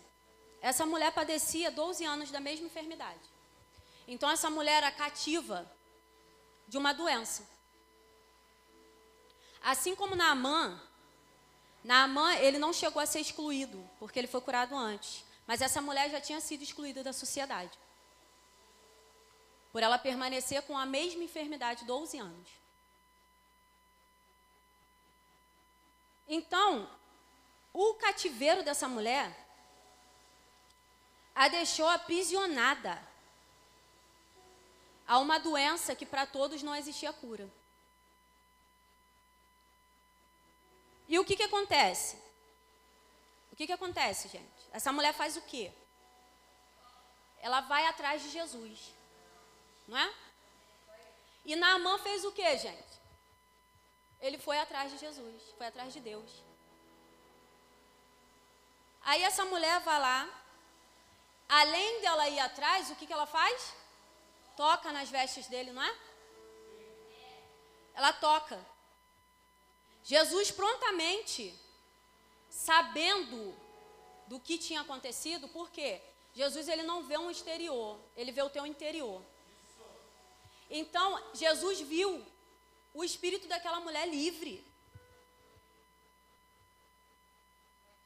Essa 0.63 0.85
mulher 0.85 1.11
padecia 1.11 1.69
12 1.69 2.05
anos 2.05 2.31
da 2.31 2.39
mesma 2.39 2.67
enfermidade. 2.67 3.19
Então, 4.07 4.31
essa 4.31 4.49
mulher 4.49 4.77
era 4.77 4.91
cativa 4.91 5.69
de 6.69 6.77
uma 6.77 6.93
doença. 6.93 7.45
Assim 9.61 9.93
como 9.93 10.15
Naamã, 10.15 10.81
Naamã, 11.83 12.33
ele 12.35 12.57
não 12.57 12.71
chegou 12.71 13.01
a 13.01 13.05
ser 13.05 13.19
excluído, 13.19 13.77
porque 13.99 14.17
ele 14.17 14.27
foi 14.27 14.39
curado 14.39 14.73
antes. 14.73 15.25
Mas 15.45 15.61
essa 15.61 15.81
mulher 15.81 16.09
já 16.09 16.21
tinha 16.21 16.39
sido 16.39 16.63
excluída 16.63 17.03
da 17.03 17.11
sociedade. 17.11 17.77
Por 19.73 19.83
ela 19.83 19.99
permanecer 19.99 20.61
com 20.61 20.77
a 20.77 20.85
mesma 20.85 21.25
enfermidade 21.25 21.83
12 21.83 22.17
anos. 22.19 22.49
Então, 26.25 26.89
o 27.73 27.95
cativeiro 27.95 28.63
dessa 28.63 28.87
mulher 28.87 29.42
a 31.35 31.47
deixou 31.47 31.87
aprisionada 31.87 33.01
a 35.07 35.19
uma 35.19 35.39
doença 35.39 35.95
que 35.95 36.05
para 36.05 36.25
todos 36.25 36.63
não 36.63 36.75
existia 36.75 37.11
cura. 37.11 37.49
E 41.07 41.19
o 41.19 41.25
que, 41.25 41.35
que 41.35 41.43
acontece? 41.43 42.17
O 43.51 43.55
que, 43.55 43.67
que 43.67 43.73
acontece, 43.73 44.27
gente? 44.29 44.69
Essa 44.71 44.91
mulher 44.91 45.13
faz 45.13 45.37
o 45.37 45.41
quê? 45.41 45.71
Ela 47.39 47.61
vai 47.61 47.85
atrás 47.85 48.21
de 48.23 48.29
Jesus. 48.29 48.93
Não 49.87 49.97
é? 49.97 50.13
E 51.45 51.55
Naamã 51.55 51.99
fez 51.99 52.23
o 52.23 52.31
quê, 52.31 52.57
gente? 52.57 52.93
Ele 54.21 54.37
foi 54.37 54.57
atrás 54.57 54.91
de 54.91 54.97
Jesus, 54.97 55.43
foi 55.57 55.67
atrás 55.67 55.91
de 55.91 55.99
Deus. 55.99 56.31
Aí 59.01 59.21
essa 59.21 59.43
mulher 59.43 59.81
vai 59.81 59.99
lá, 59.99 60.42
além 61.47 62.01
dela 62.01 62.29
ir 62.29 62.39
atrás, 62.39 62.89
o 62.89 62.95
que, 62.95 63.05
que 63.05 63.13
ela 63.13 63.25
faz? 63.25 63.73
Toca 64.55 64.91
nas 64.91 65.09
vestes 65.09 65.47
dele, 65.47 65.71
não 65.71 65.81
é? 65.81 65.97
Ela 67.93 68.13
toca. 68.13 68.59
Jesus 70.03 70.51
prontamente, 70.51 71.53
sabendo 72.49 73.55
do 74.27 74.39
que 74.39 74.57
tinha 74.57 74.81
acontecido, 74.81 75.47
por 75.47 75.69
quê? 75.69 76.01
Jesus 76.33 76.67
ele 76.67 76.83
não 76.83 77.03
vê 77.03 77.17
um 77.17 77.29
exterior, 77.29 77.99
ele 78.17 78.31
vê 78.31 78.41
o 78.41 78.49
teu 78.49 78.65
interior. 78.65 79.21
Então, 80.69 81.21
Jesus 81.33 81.81
viu 81.81 82.25
o 82.93 83.03
espírito 83.03 83.47
daquela 83.47 83.79
mulher 83.79 84.07
livre. 84.07 84.65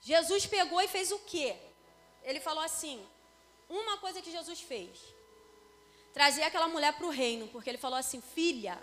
Jesus 0.01 0.45
pegou 0.45 0.81
e 0.81 0.87
fez 0.87 1.11
o 1.11 1.19
quê? 1.19 1.55
Ele 2.23 2.39
falou 2.39 2.63
assim: 2.63 3.05
uma 3.69 3.97
coisa 3.97 4.21
que 4.21 4.31
Jesus 4.31 4.61
fez, 4.61 4.99
trazer 6.13 6.43
aquela 6.43 6.67
mulher 6.67 6.93
para 6.93 7.05
o 7.05 7.09
reino, 7.09 7.47
porque 7.49 7.69
ele 7.69 7.77
falou 7.77 7.97
assim: 7.97 8.21
filha. 8.21 8.77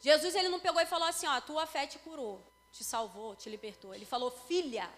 Jesus 0.00 0.34
ele 0.34 0.48
não 0.48 0.60
pegou 0.60 0.80
e 0.80 0.86
falou 0.86 1.08
assim: 1.08 1.26
ó, 1.26 1.40
tua 1.40 1.66
fé 1.66 1.86
te 1.86 1.98
curou, 1.98 2.42
te 2.72 2.84
salvou, 2.84 3.34
te 3.34 3.48
libertou. 3.48 3.94
Ele 3.94 4.04
falou: 4.04 4.30
filha. 4.30 4.88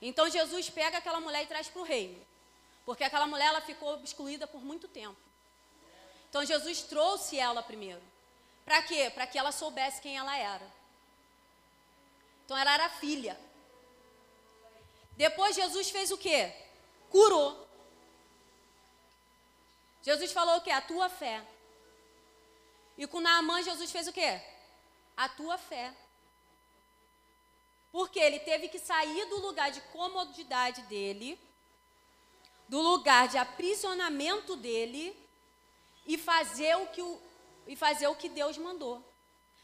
Então 0.00 0.28
Jesus 0.30 0.70
pega 0.70 0.98
aquela 0.98 1.20
mulher 1.20 1.42
e 1.42 1.46
traz 1.46 1.68
para 1.68 1.82
o 1.82 1.84
reino, 1.84 2.24
porque 2.86 3.04
aquela 3.04 3.26
mulher 3.26 3.46
ela 3.46 3.60
ficou 3.60 4.00
excluída 4.02 4.46
por 4.46 4.62
muito 4.62 4.88
tempo. 4.88 5.20
Então 6.28 6.44
Jesus 6.44 6.82
trouxe 6.82 7.38
ela 7.38 7.62
primeiro. 7.62 8.02
Para 8.64 8.82
quê? 8.82 9.10
Para 9.10 9.26
que 9.26 9.36
ela 9.36 9.50
soubesse 9.50 10.00
quem 10.00 10.16
ela 10.16 10.36
era. 10.36 10.66
Então 12.44 12.56
ela 12.56 12.72
era 12.72 12.88
filha. 12.88 13.38
Depois 15.16 15.56
Jesus 15.56 15.90
fez 15.90 16.10
o 16.10 16.18
quê? 16.18 16.52
Curou. 17.10 17.68
Jesus 20.02 20.32
falou 20.32 20.56
o 20.56 20.60
quê? 20.60 20.70
A 20.70 20.80
tua 20.80 21.08
fé. 21.08 21.42
E 22.96 23.06
com 23.06 23.20
Naamã 23.20 23.62
Jesus 23.62 23.90
fez 23.90 24.08
o 24.08 24.12
quê? 24.12 24.40
A 25.16 25.28
tua 25.28 25.58
fé. 25.58 25.92
Porque 27.92 28.18
ele 28.18 28.38
teve 28.40 28.68
que 28.68 28.78
sair 28.78 29.26
do 29.26 29.40
lugar 29.40 29.70
de 29.70 29.80
comodidade 29.92 30.82
dele, 30.82 31.38
do 32.68 32.80
lugar 32.80 33.28
de 33.28 33.36
aprisionamento 33.36 34.54
dele, 34.56 35.16
e 36.06 36.16
fazer 36.16 36.76
o 36.76 36.86
que, 36.86 37.02
o, 37.02 37.20
e 37.66 37.76
fazer 37.76 38.06
o 38.08 38.14
que 38.14 38.28
Deus 38.28 38.56
mandou. 38.56 39.02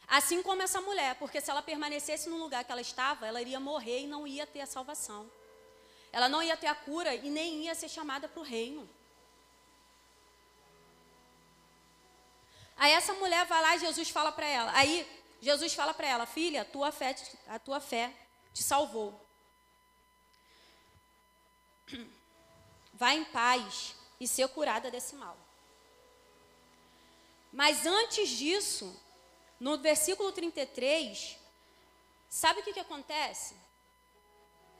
Assim 0.07 0.41
como 0.41 0.61
essa 0.61 0.79
mulher, 0.79 1.15
porque 1.15 1.41
se 1.41 1.51
ela 1.51 1.61
permanecesse 1.61 2.29
no 2.29 2.37
lugar 2.37 2.63
que 2.63 2.71
ela 2.71 2.81
estava, 2.81 3.27
ela 3.27 3.41
iria 3.41 3.59
morrer 3.59 4.01
e 4.01 4.07
não 4.07 4.25
ia 4.25 4.47
ter 4.47 4.61
a 4.61 4.65
salvação. 4.65 5.29
Ela 6.11 6.29
não 6.29 6.41
ia 6.41 6.57
ter 6.57 6.67
a 6.67 6.75
cura 6.75 7.13
e 7.15 7.29
nem 7.29 7.63
ia 7.63 7.75
ser 7.75 7.89
chamada 7.89 8.27
para 8.27 8.39
o 8.39 8.43
reino. 8.43 8.89
Aí 12.75 12.91
essa 12.91 13.13
mulher 13.13 13.45
vai 13.45 13.61
lá 13.61 13.75
e 13.75 13.79
Jesus 13.79 14.09
fala 14.09 14.31
para 14.31 14.47
ela. 14.47 14.71
Aí 14.75 15.05
Jesus 15.41 15.73
fala 15.73 15.93
para 15.93 16.07
ela, 16.07 16.25
filha, 16.25 16.61
a 16.61 16.65
tua 16.65 16.91
fé, 16.91 17.15
a 17.47 17.59
tua 17.59 17.79
fé 17.79 18.13
te 18.53 18.63
salvou. 18.63 19.19
Vá 22.93 23.13
em 23.13 23.25
paz 23.25 23.95
e 24.19 24.27
ser 24.27 24.47
curada 24.49 24.89
desse 24.89 25.15
mal. 25.15 25.37
Mas 27.51 27.85
antes 27.85 28.29
disso, 28.29 28.99
no 29.59 29.77
versículo 29.77 30.31
33, 30.31 31.37
sabe 32.29 32.59
o 32.59 32.63
que, 32.63 32.73
que 32.73 32.79
acontece? 32.79 33.55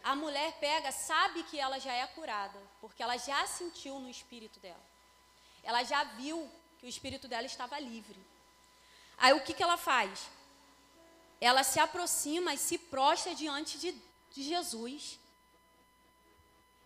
A 0.03 0.15
mulher 0.15 0.53
pega, 0.59 0.91
sabe 0.91 1.43
que 1.43 1.59
ela 1.59 1.79
já 1.79 1.93
é 1.93 2.07
curada, 2.07 2.59
porque 2.79 3.03
ela 3.03 3.17
já 3.17 3.45
sentiu 3.45 3.99
no 3.99 4.09
espírito 4.09 4.59
dela. 4.59 4.85
Ela 5.63 5.83
já 5.83 6.03
viu 6.03 6.49
que 6.79 6.85
o 6.85 6.89
espírito 6.89 7.27
dela 7.27 7.45
estava 7.45 7.79
livre. 7.79 8.19
Aí 9.17 9.33
o 9.33 9.41
que, 9.41 9.53
que 9.53 9.63
ela 9.63 9.77
faz? 9.77 10.29
Ela 11.41 11.63
se 11.63 11.79
aproxima 11.79 12.53
e 12.53 12.57
se 12.57 12.77
prostra 12.77 13.35
diante 13.35 13.77
de, 13.77 13.91
de 14.31 14.43
Jesus. 14.43 15.19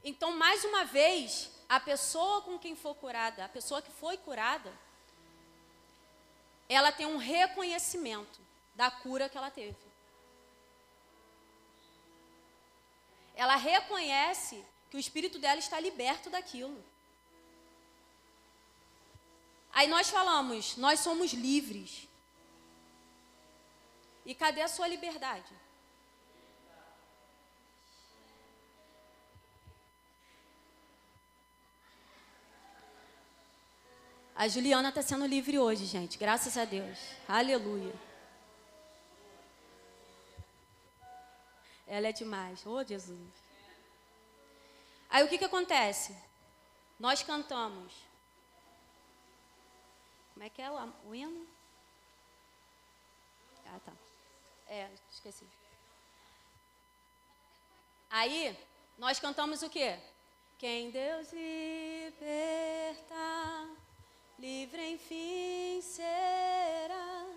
Então, 0.03 0.35
mais 0.35 0.63
uma 0.63 0.83
vez, 0.85 1.51
a 1.69 1.79
pessoa 1.79 2.41
com 2.41 2.57
quem 2.57 2.75
for 2.75 2.95
curada, 2.95 3.45
a 3.45 3.49
pessoa 3.49 3.81
que 3.81 3.91
foi 3.91 4.17
curada, 4.17 4.73
ela 6.67 6.91
tem 6.91 7.05
um 7.05 7.17
reconhecimento 7.17 8.39
da 8.73 8.89
cura 8.89 9.29
que 9.29 9.37
ela 9.37 9.51
teve. 9.51 9.90
Ela 13.43 13.55
reconhece 13.55 14.63
que 14.87 14.95
o 14.95 14.99
espírito 14.99 15.39
dela 15.39 15.57
está 15.57 15.79
liberto 15.79 16.29
daquilo. 16.29 16.79
Aí 19.73 19.87
nós 19.87 20.11
falamos, 20.11 20.77
nós 20.77 20.99
somos 20.99 21.33
livres. 21.33 22.07
E 24.27 24.35
cadê 24.35 24.61
a 24.61 24.67
sua 24.67 24.87
liberdade? 24.87 25.51
A 34.35 34.47
Juliana 34.47 34.89
está 34.89 35.01
sendo 35.01 35.25
livre 35.25 35.57
hoje, 35.57 35.87
gente. 35.87 36.15
Graças 36.19 36.55
a 36.57 36.65
Deus. 36.65 36.99
Aleluia. 37.27 38.10
Ela 41.91 42.07
é 42.07 42.13
demais. 42.13 42.65
Oh, 42.65 42.81
Jesus. 42.85 43.33
Aí 45.09 45.25
o 45.25 45.27
que, 45.27 45.37
que 45.37 45.43
acontece? 45.43 46.15
Nós 46.97 47.21
cantamos. 47.21 47.91
Como 50.33 50.45
é 50.45 50.49
que 50.49 50.61
é 50.61 50.71
o, 50.71 50.93
o 51.09 51.13
hino? 51.13 51.45
Ah, 53.65 53.77
tá. 53.85 53.91
É, 54.67 54.89
esqueci. 55.11 55.45
Aí, 58.09 58.57
nós 58.97 59.19
cantamos 59.19 59.61
o 59.61 59.69
quê? 59.69 59.99
Quem 60.57 60.91
Deus 60.91 61.33
liberta 61.33 63.15
livre 64.39 64.93
enfim 64.93 65.81
será. 65.81 67.27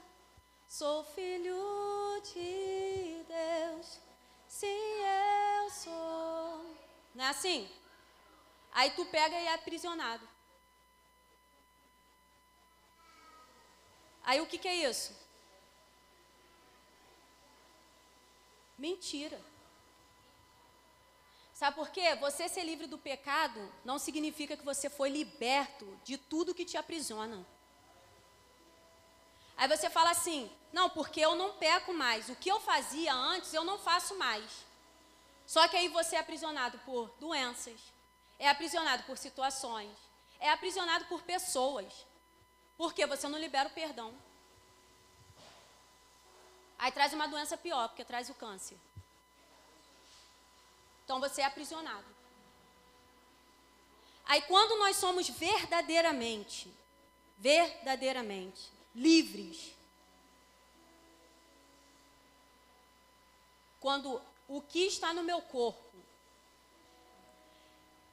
Sou 0.68 1.02
filho 1.02 2.22
de 2.22 3.24
Deus, 3.28 3.98
sim 4.58 4.84
eu 5.56 5.70
sou. 5.70 6.76
Não 7.14 7.24
é 7.24 7.28
assim? 7.28 7.68
Aí 8.72 8.90
tu 8.92 9.04
pega 9.06 9.36
e 9.40 9.46
é 9.46 9.54
aprisionado. 9.54 10.26
Aí 14.22 14.40
o 14.40 14.46
que, 14.46 14.58
que 14.58 14.68
é 14.68 14.76
isso? 14.88 15.12
Mentira. 18.78 19.40
Sabe 21.52 21.76
por 21.76 21.90
quê? 21.90 22.14
Você 22.16 22.48
ser 22.48 22.64
livre 22.64 22.86
do 22.86 22.98
pecado 22.98 23.60
não 23.84 23.98
significa 23.98 24.56
que 24.56 24.64
você 24.64 24.88
foi 24.88 25.08
liberto 25.08 25.86
de 26.04 26.16
tudo 26.16 26.54
que 26.54 26.64
te 26.64 26.76
aprisiona. 26.76 27.44
Aí 29.56 29.68
você 29.68 29.88
fala 29.88 30.10
assim: 30.10 30.50
não, 30.72 30.90
porque 30.90 31.20
eu 31.20 31.34
não 31.34 31.52
peco 31.52 31.94
mais. 31.94 32.28
O 32.28 32.36
que 32.36 32.50
eu 32.50 32.60
fazia 32.60 33.14
antes, 33.14 33.54
eu 33.54 33.64
não 33.64 33.78
faço 33.78 34.16
mais. 34.16 34.64
Só 35.46 35.68
que 35.68 35.76
aí 35.76 35.88
você 35.88 36.16
é 36.16 36.18
aprisionado 36.18 36.78
por 36.80 37.10
doenças, 37.20 37.78
é 38.38 38.48
aprisionado 38.48 39.04
por 39.04 39.16
situações, 39.16 39.90
é 40.40 40.50
aprisionado 40.50 41.04
por 41.04 41.22
pessoas. 41.22 41.92
Porque 42.76 43.06
você 43.06 43.28
não 43.28 43.38
libera 43.38 43.68
o 43.68 43.72
perdão. 43.72 44.12
Aí 46.76 46.90
traz 46.90 47.12
uma 47.12 47.28
doença 47.28 47.56
pior, 47.56 47.88
porque 47.88 48.04
traz 48.04 48.28
o 48.28 48.34
câncer. 48.34 48.76
Então 51.04 51.20
você 51.20 51.42
é 51.42 51.44
aprisionado. 51.44 52.04
Aí 54.26 54.42
quando 54.42 54.76
nós 54.78 54.96
somos 54.96 55.28
verdadeiramente, 55.28 56.72
verdadeiramente 57.38 58.73
livres, 58.94 59.74
quando 63.80 64.20
o 64.48 64.60
que 64.62 64.86
está 64.86 65.12
no 65.12 65.22
meu 65.22 65.42
corpo, 65.42 65.94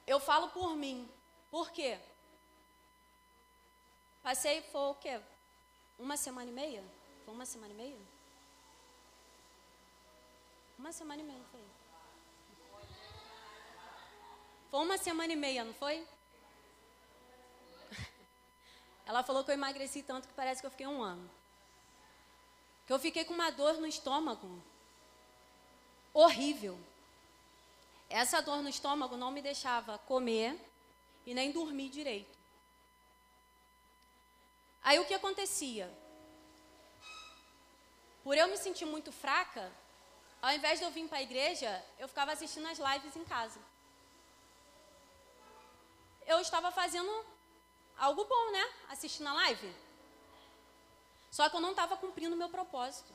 eu 0.06 0.18
falo 0.18 0.48
por 0.48 0.76
mim. 0.76 1.08
Por 1.50 1.70
quê? 1.70 1.98
Passei, 4.22 4.62
foi 4.62 4.80
o 4.80 4.94
quê? 4.94 5.20
Uma 5.98 6.16
semana 6.16 6.50
e 6.50 6.52
meia? 6.52 6.84
Foi 7.24 7.34
uma 7.34 7.46
semana 7.46 7.72
e 7.72 7.76
meia? 7.76 7.98
Uma 10.78 10.92
semana 10.92 11.22
e 11.22 11.24
meia, 11.24 11.42
foi. 11.50 11.60
Foi 14.70 14.80
uma 14.80 14.98
semana 14.98 15.32
e 15.32 15.36
meia, 15.36 15.64
não 15.64 15.74
foi? 15.74 16.06
Ela 19.06 19.22
falou 19.22 19.44
que 19.44 19.50
eu 19.50 19.54
emagreci 19.54 20.02
tanto 20.02 20.28
que 20.28 20.34
parece 20.34 20.60
que 20.60 20.66
eu 20.66 20.70
fiquei 20.70 20.86
um 20.86 21.02
ano. 21.02 21.30
Que 22.86 22.92
eu 22.92 22.98
fiquei 22.98 23.24
com 23.24 23.34
uma 23.34 23.50
dor 23.50 23.74
no 23.74 23.86
estômago. 23.86 24.62
Horrível. 26.12 26.78
Essa 28.08 28.40
dor 28.40 28.62
no 28.62 28.68
estômago 28.68 29.16
não 29.16 29.30
me 29.30 29.42
deixava 29.42 29.98
comer 29.98 30.58
e 31.26 31.34
nem 31.34 31.50
dormir 31.50 31.88
direito. 31.88 32.38
Aí 34.82 34.98
o 34.98 35.04
que 35.04 35.14
acontecia? 35.14 35.92
Por 38.22 38.36
eu 38.36 38.48
me 38.48 38.56
sentir 38.56 38.84
muito 38.84 39.10
fraca, 39.10 39.72
ao 40.40 40.52
invés 40.52 40.78
de 40.78 40.84
eu 40.84 40.90
vir 40.90 41.08
para 41.08 41.18
a 41.18 41.22
igreja, 41.22 41.84
eu 41.98 42.08
ficava 42.08 42.32
assistindo 42.32 42.66
as 42.66 42.78
lives 42.78 43.16
em 43.16 43.24
casa 43.24 43.60
eu 46.26 46.40
estava 46.40 46.70
fazendo 46.70 47.24
algo 47.96 48.24
bom, 48.24 48.50
né? 48.50 48.72
Assistindo 48.88 49.28
a 49.28 49.32
live. 49.34 49.74
Só 51.30 51.48
que 51.48 51.56
eu 51.56 51.60
não 51.60 51.70
estava 51.70 51.96
cumprindo 51.96 52.34
o 52.34 52.38
meu 52.38 52.48
propósito. 52.48 53.12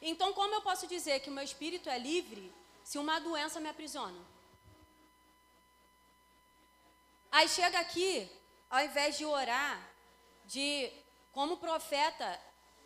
Então, 0.00 0.32
como 0.32 0.54
eu 0.54 0.62
posso 0.62 0.86
dizer 0.86 1.20
que 1.20 1.30
o 1.30 1.32
meu 1.32 1.44
espírito 1.44 1.88
é 1.88 1.98
livre 1.98 2.52
se 2.84 2.98
uma 2.98 3.18
doença 3.18 3.60
me 3.60 3.68
aprisiona? 3.68 4.20
Aí 7.30 7.48
chega 7.48 7.78
aqui, 7.80 8.30
ao 8.70 8.84
invés 8.84 9.18
de 9.18 9.24
orar, 9.24 9.78
de 10.44 10.92
como 11.32 11.58
profeta, 11.58 12.40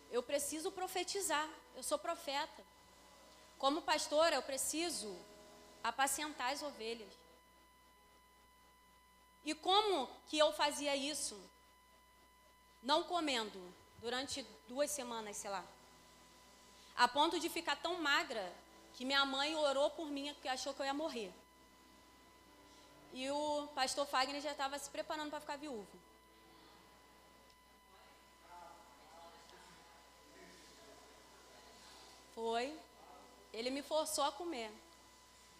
eu 0.09 0.21
preciso 0.21 0.71
profetizar. 0.71 1.47
Eu 1.75 1.83
sou 1.83 1.97
profeta. 1.97 2.61
Como 3.57 3.81
pastora, 3.81 4.35
eu 4.35 4.41
preciso 4.41 5.15
apacentar 5.83 6.51
as 6.51 6.61
ovelhas. 6.61 7.13
E 9.43 9.53
como 9.55 10.07
que 10.27 10.37
eu 10.37 10.51
fazia 10.53 10.95
isso? 10.95 11.39
Não 12.83 13.03
comendo 13.03 13.59
durante 13.99 14.45
duas 14.67 14.91
semanas, 14.91 15.37
sei 15.37 15.49
lá. 15.49 15.63
A 16.95 17.07
ponto 17.07 17.39
de 17.39 17.49
ficar 17.49 17.75
tão 17.75 18.01
magra 18.01 18.53
que 18.95 19.05
minha 19.05 19.25
mãe 19.25 19.55
orou 19.55 19.89
por 19.91 20.07
mim 20.07 20.33
porque 20.33 20.47
achou 20.47 20.73
que 20.73 20.81
eu 20.81 20.85
ia 20.85 20.93
morrer. 20.93 21.31
E 23.13 23.29
o 23.29 23.67
pastor 23.75 24.05
Fagner 24.05 24.41
já 24.41 24.51
estava 24.51 24.77
se 24.79 24.89
preparando 24.89 25.29
para 25.29 25.41
ficar 25.41 25.57
viúvo. 25.57 25.87
Foi. 32.33 32.77
Ele 33.53 33.69
me 33.69 33.81
forçou 33.81 34.23
a 34.23 34.31
comer. 34.31 34.71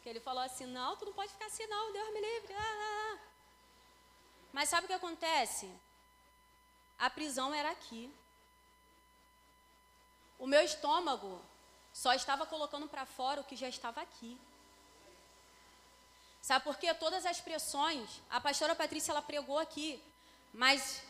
Que 0.01 0.09
ele 0.09 0.19
falou 0.19 0.41
assim: 0.41 0.65
não, 0.65 0.95
tu 0.95 1.05
não 1.05 1.13
pode 1.13 1.31
ficar 1.31 1.47
assim, 1.47 1.65
não, 1.67 1.91
Deus 1.91 2.13
me 2.13 2.21
livre. 2.21 2.53
Ah, 2.53 2.59
ah, 2.59 3.13
ah. 3.13 3.30
Mas 4.53 4.69
sabe 4.69 4.85
o 4.85 4.87
que 4.87 4.93
acontece? 4.93 5.69
A 6.97 7.09
prisão 7.09 7.53
era 7.53 7.71
aqui. 7.71 8.13
O 10.37 10.47
meu 10.47 10.61
estômago 10.61 11.41
só 11.93 12.13
estava 12.13 12.45
colocando 12.45 12.87
para 12.87 13.05
fora 13.05 13.41
o 13.41 13.43
que 13.43 13.55
já 13.55 13.69
estava 13.69 14.01
aqui. 14.01 14.37
Sabe 16.41 16.63
por 16.63 16.77
quê? 16.77 16.93
Todas 16.93 17.25
as 17.25 17.39
pressões, 17.39 18.21
a 18.29 18.41
pastora 18.41 18.75
Patrícia 18.75 19.11
ela 19.11 19.21
pregou 19.21 19.59
aqui, 19.59 20.01
mas 20.53 21.03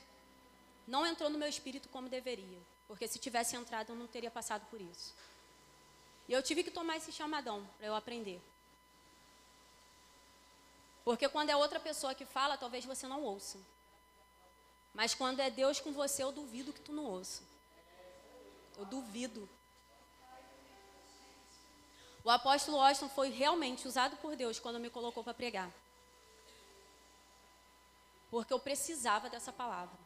não 0.85 1.05
entrou 1.05 1.29
no 1.29 1.37
meu 1.37 1.47
espírito 1.47 1.87
como 1.89 2.09
deveria. 2.09 2.59
Porque 2.87 3.07
se 3.07 3.17
tivesse 3.17 3.55
entrado, 3.55 3.93
eu 3.93 3.95
não 3.95 4.07
teria 4.07 4.29
passado 4.29 4.65
por 4.69 4.81
isso. 4.81 5.15
E 6.27 6.33
eu 6.33 6.43
tive 6.43 6.63
que 6.63 6.71
tomar 6.71 6.97
esse 6.97 7.11
chamadão 7.11 7.65
para 7.77 7.87
eu 7.87 7.95
aprender. 7.95 8.41
Porque 11.03 11.27
quando 11.27 11.49
é 11.49 11.55
outra 11.55 11.79
pessoa 11.79 12.13
que 12.13 12.25
fala, 12.25 12.57
talvez 12.57 12.85
você 12.85 13.07
não 13.07 13.23
ouça. 13.23 13.57
Mas 14.93 15.15
quando 15.15 15.39
é 15.39 15.49
Deus 15.49 15.79
com 15.79 15.91
você, 15.91 16.23
eu 16.23 16.31
duvido 16.31 16.73
que 16.73 16.81
tu 16.81 16.91
não 16.91 17.05
ouça. 17.05 17.43
Eu 18.77 18.85
duvido. 18.85 19.49
O 22.23 22.29
apóstolo 22.29 22.79
Austin 22.79 23.09
foi 23.09 23.29
realmente 23.29 23.87
usado 23.87 24.15
por 24.17 24.35
Deus 24.35 24.59
quando 24.59 24.79
me 24.79 24.89
colocou 24.89 25.23
para 25.23 25.33
pregar. 25.33 25.71
Porque 28.29 28.53
eu 28.53 28.59
precisava 28.59 29.29
dessa 29.29 29.51
palavra. 29.51 29.97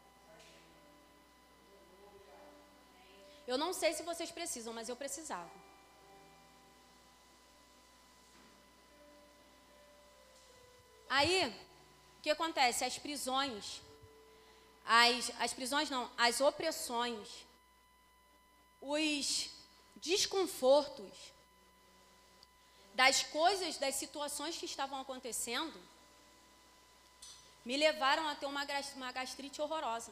Eu 3.45 3.57
não 3.57 3.73
sei 3.73 3.93
se 3.93 4.01
vocês 4.01 4.31
precisam, 4.31 4.73
mas 4.73 4.89
eu 4.89 4.95
precisava. 4.95 5.64
Aí, 11.17 11.47
o 12.17 12.21
que 12.21 12.29
acontece? 12.29 12.83
As 12.83 12.97
prisões, 12.97 13.81
as, 14.85 15.31
as 15.39 15.53
prisões 15.53 15.89
não, 15.89 16.11
as 16.17 16.41
opressões, 16.41 17.29
os 18.81 19.49
desconfortos 19.95 21.13
das 22.93 23.23
coisas, 23.23 23.77
das 23.77 23.95
situações 23.95 24.57
que 24.57 24.65
estavam 24.65 24.99
acontecendo, 24.99 25.79
me 27.63 27.77
levaram 27.77 28.27
a 28.27 28.35
ter 28.35 28.47
uma, 28.47 28.65
uma 28.95 29.11
gastrite 29.13 29.61
horrorosa. 29.61 30.11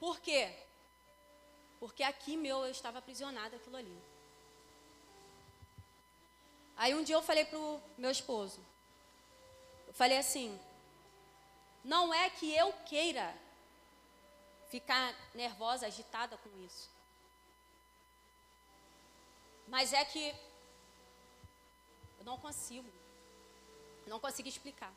Por 0.00 0.18
quê? 0.18 0.50
Porque 1.78 2.02
aqui 2.02 2.38
meu 2.38 2.64
eu 2.64 2.70
estava 2.70 3.00
aprisionada 3.00 3.56
aquilo 3.56 3.76
ali. 3.76 4.15
Aí 6.76 6.94
um 6.94 7.02
dia 7.02 7.16
eu 7.16 7.22
falei 7.22 7.44
pro 7.44 7.80
meu 7.96 8.10
esposo, 8.10 8.60
eu 9.86 9.94
falei 9.94 10.18
assim, 10.18 10.58
não 11.82 12.12
é 12.12 12.28
que 12.28 12.54
eu 12.54 12.72
queira 12.84 13.34
ficar 14.68 15.14
nervosa, 15.34 15.86
agitada 15.86 16.36
com 16.36 16.50
isso. 16.64 16.90
Mas 19.68 19.92
é 19.92 20.04
que 20.04 20.34
eu 22.18 22.24
não 22.24 22.38
consigo. 22.38 22.88
Não 24.06 24.20
consigo 24.20 24.48
explicar. 24.48 24.92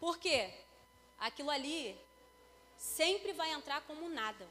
Por 0.00 0.18
quê? 0.18 0.52
Aquilo 1.18 1.50
ali 1.50 1.98
sempre 2.76 3.32
vai 3.32 3.52
entrar 3.52 3.80
como 3.82 4.08
nada. 4.08 4.48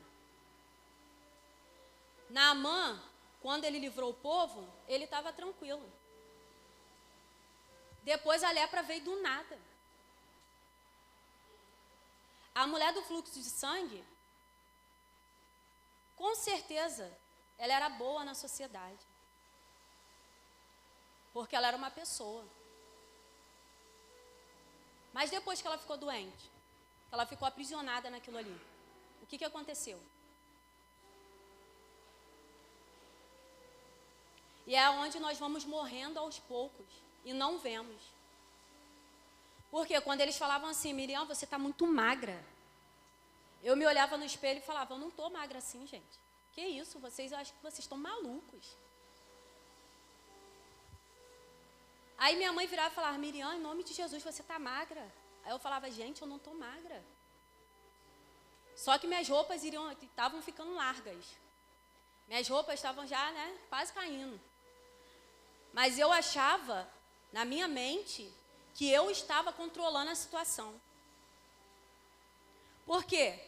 Naamã 2.30 3.02
quando 3.44 3.66
ele 3.66 3.78
livrou 3.78 4.12
o 4.12 4.14
povo, 4.14 4.66
ele 4.88 5.04
estava 5.04 5.34
tranquilo. 5.34 5.86
Depois 8.02 8.42
a 8.42 8.52
lepra 8.52 8.82
veio 8.82 9.04
do 9.04 9.22
nada. 9.22 9.60
A 12.56 12.66
mulher 12.66 12.94
do 12.94 13.02
fluxo 13.04 13.34
de 13.34 13.50
sangue, 13.50 14.02
com 16.16 16.34
certeza, 16.36 17.12
ela 17.58 17.74
era 17.74 17.90
boa 17.90 18.24
na 18.24 18.34
sociedade. 18.34 19.06
Porque 21.34 21.56
ela 21.56 21.68
era 21.68 21.76
uma 21.76 21.92
pessoa. 21.92 22.46
Mas 25.12 25.30
depois 25.30 25.62
que 25.62 25.68
ela 25.68 25.78
ficou 25.78 25.98
doente, 25.98 26.50
que 27.10 27.14
ela 27.14 27.26
ficou 27.26 27.46
aprisionada 27.46 28.10
naquilo 28.10 28.38
ali, 28.38 28.58
o 29.22 29.26
que, 29.26 29.38
que 29.38 29.44
aconteceu? 29.44 30.02
E 34.66 34.76
é 34.76 34.90
onde 34.90 35.20
nós 35.20 35.38
vamos 35.38 35.66
morrendo 35.66 36.20
aos 36.20 36.40
poucos 36.40 36.86
e 37.26 37.34
não 37.34 37.58
vemos. 37.58 38.02
Porque 39.70 40.00
quando 40.02 40.22
eles 40.22 40.38
falavam 40.38 40.70
assim, 40.70 40.94
Miriam, 40.94 41.26
você 41.26 41.46
está 41.46 41.58
muito 41.58 41.86
magra. 41.88 42.44
Eu 43.62 43.76
me 43.76 43.86
olhava 43.86 44.18
no 44.18 44.26
espelho 44.26 44.60
e 44.60 44.62
falava, 44.62 44.94
eu 44.94 45.00
não 45.00 45.08
estou 45.10 45.30
magra 45.30 45.58
assim, 45.58 45.86
gente. 45.88 46.20
Que 46.54 46.62
isso, 46.62 47.00
vocês, 47.00 47.34
acho 47.34 47.52
que 47.54 47.64
vocês 47.64 47.80
estão 47.80 47.98
malucos. 47.98 48.78
Aí 52.18 52.36
minha 52.36 52.54
mãe 52.54 52.68
virava 52.68 52.92
e 52.92 52.96
falava, 52.96 53.18
Miriam, 53.18 53.54
em 53.56 53.60
nome 53.60 53.84
de 53.84 53.94
Jesus, 53.94 54.24
você 54.24 54.42
está 54.42 54.60
magra. 54.60 55.12
Aí 55.44 55.52
eu 55.52 55.60
falava, 55.60 55.90
gente, 55.90 56.22
eu 56.22 56.28
não 56.28 56.38
estou 56.38 56.54
magra. 56.54 57.04
Só 58.76 58.98
que 58.98 59.08
minhas 59.08 59.28
roupas 59.28 59.64
iriam, 59.64 59.92
estavam 59.92 60.42
ficando 60.42 60.74
largas. 60.74 61.26
Minhas 62.28 62.48
roupas 62.48 62.76
estavam 62.76 63.06
já, 63.06 63.32
né, 63.32 63.58
quase 63.70 63.92
caindo. 63.92 64.40
Mas 65.74 65.98
eu 65.98 66.12
achava, 66.12 66.88
na 67.32 67.44
minha 67.44 67.68
mente, 67.68 68.32
que 68.76 68.90
eu 68.90 69.10
estava 69.10 69.52
controlando 69.52 70.12
a 70.12 70.16
situação. 70.16 70.80
Por 72.86 73.04
quê? 73.04 73.40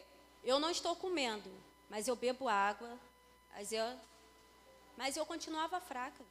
Eu 0.42 0.58
não 0.58 0.70
estou 0.70 0.94
comendo, 0.96 1.50
mas 1.88 2.08
eu 2.08 2.16
bebo 2.16 2.48
água, 2.48 2.98
mas 3.54 3.72
eu, 3.72 4.00
mas 4.96 5.16
eu 5.16 5.24
continuava 5.24 5.80
fraca. 5.80 6.22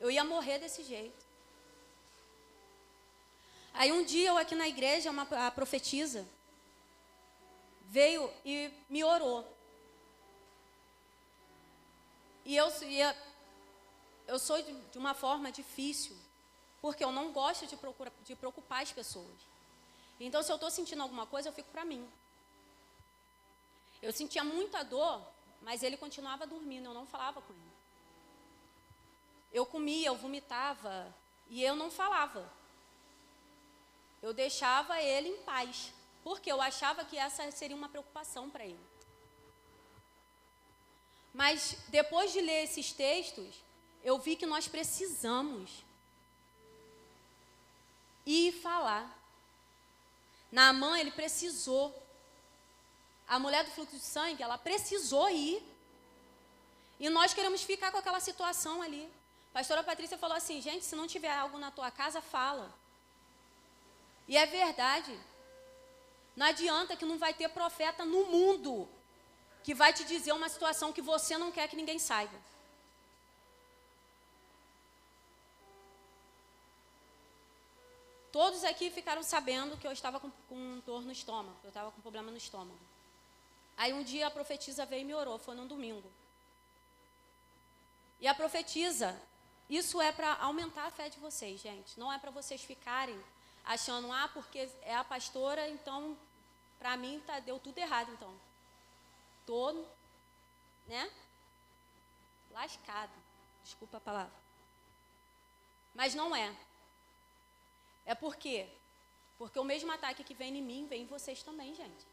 Eu 0.00 0.10
ia 0.10 0.24
morrer 0.24 0.58
desse 0.58 0.82
jeito. 0.82 1.24
Aí 3.72 3.92
um 3.92 4.04
dia 4.04 4.28
eu 4.28 4.38
aqui 4.38 4.54
na 4.54 4.68
igreja, 4.68 5.10
uma 5.10 5.22
a 5.46 5.50
profetisa 5.50 6.26
veio 7.88 8.30
e 8.44 8.70
me 8.88 9.04
orou. 9.04 9.46
E 12.44 12.56
eu, 12.56 12.68
eu 14.26 14.38
sou 14.38 14.60
de, 14.60 14.98
uma 14.98 15.14
forma 15.14 15.52
difícil, 15.52 16.16
porque 16.80 17.04
eu 17.04 17.12
não 17.12 17.32
gosto 17.32 17.66
de, 17.66 17.76
procura, 17.76 18.12
de 18.24 18.34
preocupar 18.34 18.82
as 18.82 18.92
pessoas. 18.92 19.36
Então, 20.18 20.42
se 20.42 20.50
eu 20.50 20.56
estou 20.56 20.70
sentindo 20.70 21.02
alguma 21.02 21.26
coisa, 21.26 21.48
eu 21.48 21.52
fico 21.52 21.70
para 21.70 21.84
mim. 21.84 22.08
Eu 24.02 24.12
sentia 24.12 24.42
muita 24.42 24.82
dor, 24.82 25.22
mas 25.62 25.82
ele 25.82 25.96
continuava 25.96 26.46
dormindo, 26.46 26.86
eu 26.86 26.94
não 26.94 27.06
falava 27.06 27.40
com 27.40 27.52
ele. 27.52 27.76
Eu 29.52 29.64
comia, 29.64 30.08
eu 30.08 30.16
vomitava, 30.16 31.14
e 31.48 31.62
eu 31.62 31.76
não 31.76 31.90
falava. 31.90 32.50
Eu 34.22 34.32
deixava 34.32 35.00
ele 35.00 35.28
em 35.28 35.42
paz, 35.42 35.92
porque 36.24 36.50
eu 36.50 36.60
achava 36.60 37.04
que 37.04 37.16
essa 37.16 37.48
seria 37.50 37.76
uma 37.76 37.88
preocupação 37.88 38.50
para 38.50 38.64
ele. 38.64 38.86
Mas 41.32 41.76
depois 41.88 42.32
de 42.32 42.40
ler 42.40 42.64
esses 42.64 42.92
textos, 42.92 43.65
eu 44.08 44.16
vi 44.24 44.36
que 44.36 44.46
nós 44.46 44.68
precisamos 44.68 45.84
ir 48.24 48.52
falar. 48.52 49.04
Naamã, 50.52 50.96
ele 51.00 51.10
precisou. 51.10 51.84
A 53.26 53.36
mulher 53.40 53.64
do 53.64 53.72
fluxo 53.72 53.96
de 53.96 54.02
sangue, 54.02 54.44
ela 54.44 54.56
precisou 54.56 55.28
ir. 55.28 55.60
E 57.00 57.10
nós 57.10 57.34
queremos 57.34 57.64
ficar 57.64 57.90
com 57.90 57.98
aquela 57.98 58.20
situação 58.20 58.80
ali. 58.80 59.10
A 59.50 59.54
pastora 59.54 59.82
Patrícia 59.82 60.16
falou 60.16 60.36
assim: 60.36 60.62
gente, 60.62 60.84
se 60.84 60.94
não 60.94 61.08
tiver 61.08 61.34
algo 61.36 61.58
na 61.58 61.72
tua 61.72 61.90
casa, 61.90 62.22
fala. 62.22 62.72
E 64.28 64.36
é 64.36 64.46
verdade. 64.46 65.18
Não 66.36 66.46
adianta 66.46 66.94
que 66.94 67.04
não 67.04 67.18
vai 67.18 67.34
ter 67.34 67.48
profeta 67.48 68.04
no 68.04 68.26
mundo 68.26 68.88
que 69.64 69.74
vai 69.74 69.92
te 69.92 70.04
dizer 70.04 70.30
uma 70.30 70.48
situação 70.48 70.92
que 70.92 71.02
você 71.02 71.36
não 71.36 71.50
quer 71.50 71.66
que 71.66 71.74
ninguém 71.74 71.98
saiba. 71.98 72.38
Todos 78.36 78.64
aqui 78.64 78.90
ficaram 78.90 79.22
sabendo 79.22 79.78
que 79.78 79.86
eu 79.86 79.92
estava 79.92 80.20
com, 80.20 80.30
com 80.46 80.82
dor 80.84 81.00
no 81.00 81.10
estômago, 81.10 81.56
eu 81.64 81.68
estava 81.68 81.90
com 81.90 82.02
problema 82.02 82.30
no 82.30 82.36
estômago. 82.36 82.78
Aí 83.78 83.94
um 83.94 84.02
dia 84.02 84.26
a 84.26 84.30
profetisa 84.30 84.84
veio 84.84 85.00
e 85.00 85.04
me 85.06 85.14
orou, 85.14 85.38
foi 85.38 85.54
num 85.54 85.66
domingo. 85.66 86.06
E 88.20 88.28
a 88.28 88.34
profetisa, 88.34 89.18
isso 89.70 90.02
é 90.02 90.12
para 90.12 90.34
aumentar 90.34 90.84
a 90.84 90.90
fé 90.90 91.08
de 91.08 91.18
vocês, 91.18 91.62
gente. 91.62 91.98
Não 91.98 92.12
é 92.12 92.18
para 92.18 92.30
vocês 92.30 92.62
ficarem 92.62 93.18
achando, 93.64 94.12
ah, 94.12 94.28
porque 94.34 94.68
é 94.82 94.94
a 94.94 95.02
pastora, 95.02 95.66
então 95.70 96.14
para 96.78 96.94
mim 96.94 97.22
tá, 97.26 97.40
deu 97.40 97.58
tudo 97.58 97.78
errado, 97.78 98.12
então. 98.12 98.34
Tô, 99.46 99.82
né? 100.86 101.10
Lascado. 102.50 103.14
Desculpa 103.64 103.96
a 103.96 104.00
palavra. 104.00 104.34
Mas 105.94 106.14
não 106.14 106.36
é. 106.36 106.54
É 108.06 108.14
por 108.14 108.36
quê? 108.36 108.68
Porque 109.36 109.58
o 109.58 109.64
mesmo 109.64 109.92
ataque 109.92 110.24
que 110.24 110.32
vem 110.32 110.56
em 110.56 110.62
mim, 110.62 110.86
vem 110.86 111.02
em 111.02 111.06
vocês 111.06 111.42
também, 111.42 111.74
gente. 111.74 112.06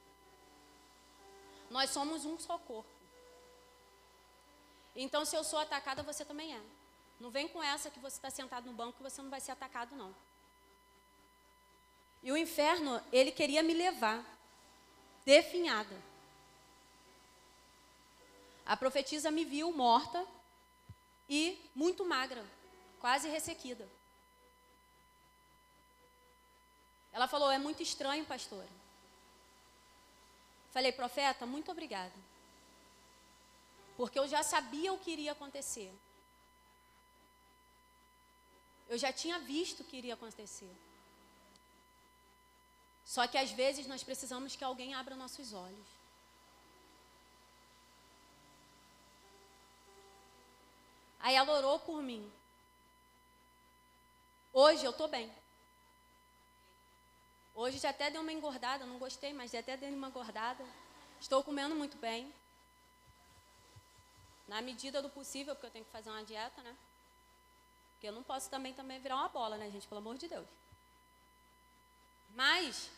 Nós 1.70 1.92
somos 1.92 2.26
um 2.26 2.38
só 2.38 2.58
corpo. 2.58 2.90
Então, 4.96 5.24
se 5.24 5.36
eu 5.36 5.44
sou 5.44 5.60
atacada, 5.60 6.04
você 6.04 6.26
também 6.26 6.56
é. 6.56 6.62
Não 7.20 7.30
vem 7.30 7.48
com 7.48 7.64
essa 7.64 7.90
que 7.90 8.00
você 8.00 8.18
está 8.18 8.30
sentado 8.30 8.66
no 8.66 8.74
banco 8.74 8.98
que 8.98 9.04
você 9.04 9.22
não 9.22 9.30
vai 9.30 9.40
ser 9.40 9.52
atacado, 9.52 9.96
não. 9.96 10.14
E 12.22 12.32
o 12.32 12.38
inferno, 12.38 13.02
ele 13.12 13.32
queria 13.32 13.64
me 13.64 13.74
levar, 13.74 14.24
definhada. 15.26 15.96
A 18.66 18.76
profetisa 18.78 19.30
me 19.30 19.44
viu 19.44 19.72
morta 19.72 20.26
e 21.28 21.60
muito 21.76 22.06
magra, 22.06 22.46
quase 23.00 23.28
ressequida. 23.30 23.88
Ela 27.14 27.28
falou: 27.28 27.52
É 27.52 27.58
muito 27.58 27.82
estranho, 27.82 28.26
pastora. 28.26 28.68
Falei, 30.72 30.92
profeta, 30.92 31.46
muito 31.46 31.72
obrigada. 31.72 32.14
Porque 33.96 34.18
eu 34.18 34.28
já 34.28 34.42
sabia 34.42 34.92
o 34.92 34.98
que 34.98 35.12
iria 35.12 35.32
acontecer. 35.34 35.94
Eu 38.90 38.98
já 38.98 39.14
tinha 39.14 39.38
visto 39.38 39.82
o 39.82 39.84
que 39.84 39.98
iria 39.98 40.16
acontecer. 40.16 40.76
Só 43.06 43.28
que 43.28 43.38
às 43.38 43.52
vezes 43.52 43.86
nós 43.86 44.04
precisamos 44.04 44.56
que 44.56 44.64
alguém 44.64 44.96
abra 44.96 45.16
nossos 45.16 45.54
olhos. 45.54 45.88
Aí 51.20 51.36
ela 51.36 51.54
orou 51.54 51.80
por 51.80 52.02
mim. 52.02 52.32
Hoje 54.52 54.84
eu 54.84 54.92
estou 54.92 55.08
bem. 55.08 55.32
Hoje 57.56 57.78
já 57.78 57.92
até 57.92 58.10
deu 58.10 58.22
uma 58.22 58.34
engordada, 58.34 58.86
não 58.86 58.98
gostei, 58.98 59.32
mas 59.32 59.52
já 59.52 59.60
até 59.60 59.78
deu 59.78 59.90
uma 59.90 60.08
engordada. 60.08 60.66
Estou 61.20 61.44
comendo 61.44 61.76
muito 61.76 61.98
bem. 61.98 62.34
Na 64.48 64.62
medida 64.62 65.02
do 65.02 65.10
possível, 65.10 65.54
porque 65.54 65.68
eu 65.68 65.72
tenho 65.72 65.86
que 65.86 65.92
fazer 65.92 66.10
uma 66.10 66.24
dieta, 66.24 66.62
né? 66.62 66.76
Porque 67.94 68.08
eu 68.08 68.12
não 68.12 68.24
posso 68.24 68.50
também, 68.50 68.74
também 68.74 69.00
virar 69.00 69.16
uma 69.16 69.30
bola, 69.30 69.56
né, 69.56 69.70
gente? 69.70 69.88
Pelo 69.88 70.00
amor 70.00 70.18
de 70.18 70.28
Deus. 70.28 70.48
Mas, 72.36 72.90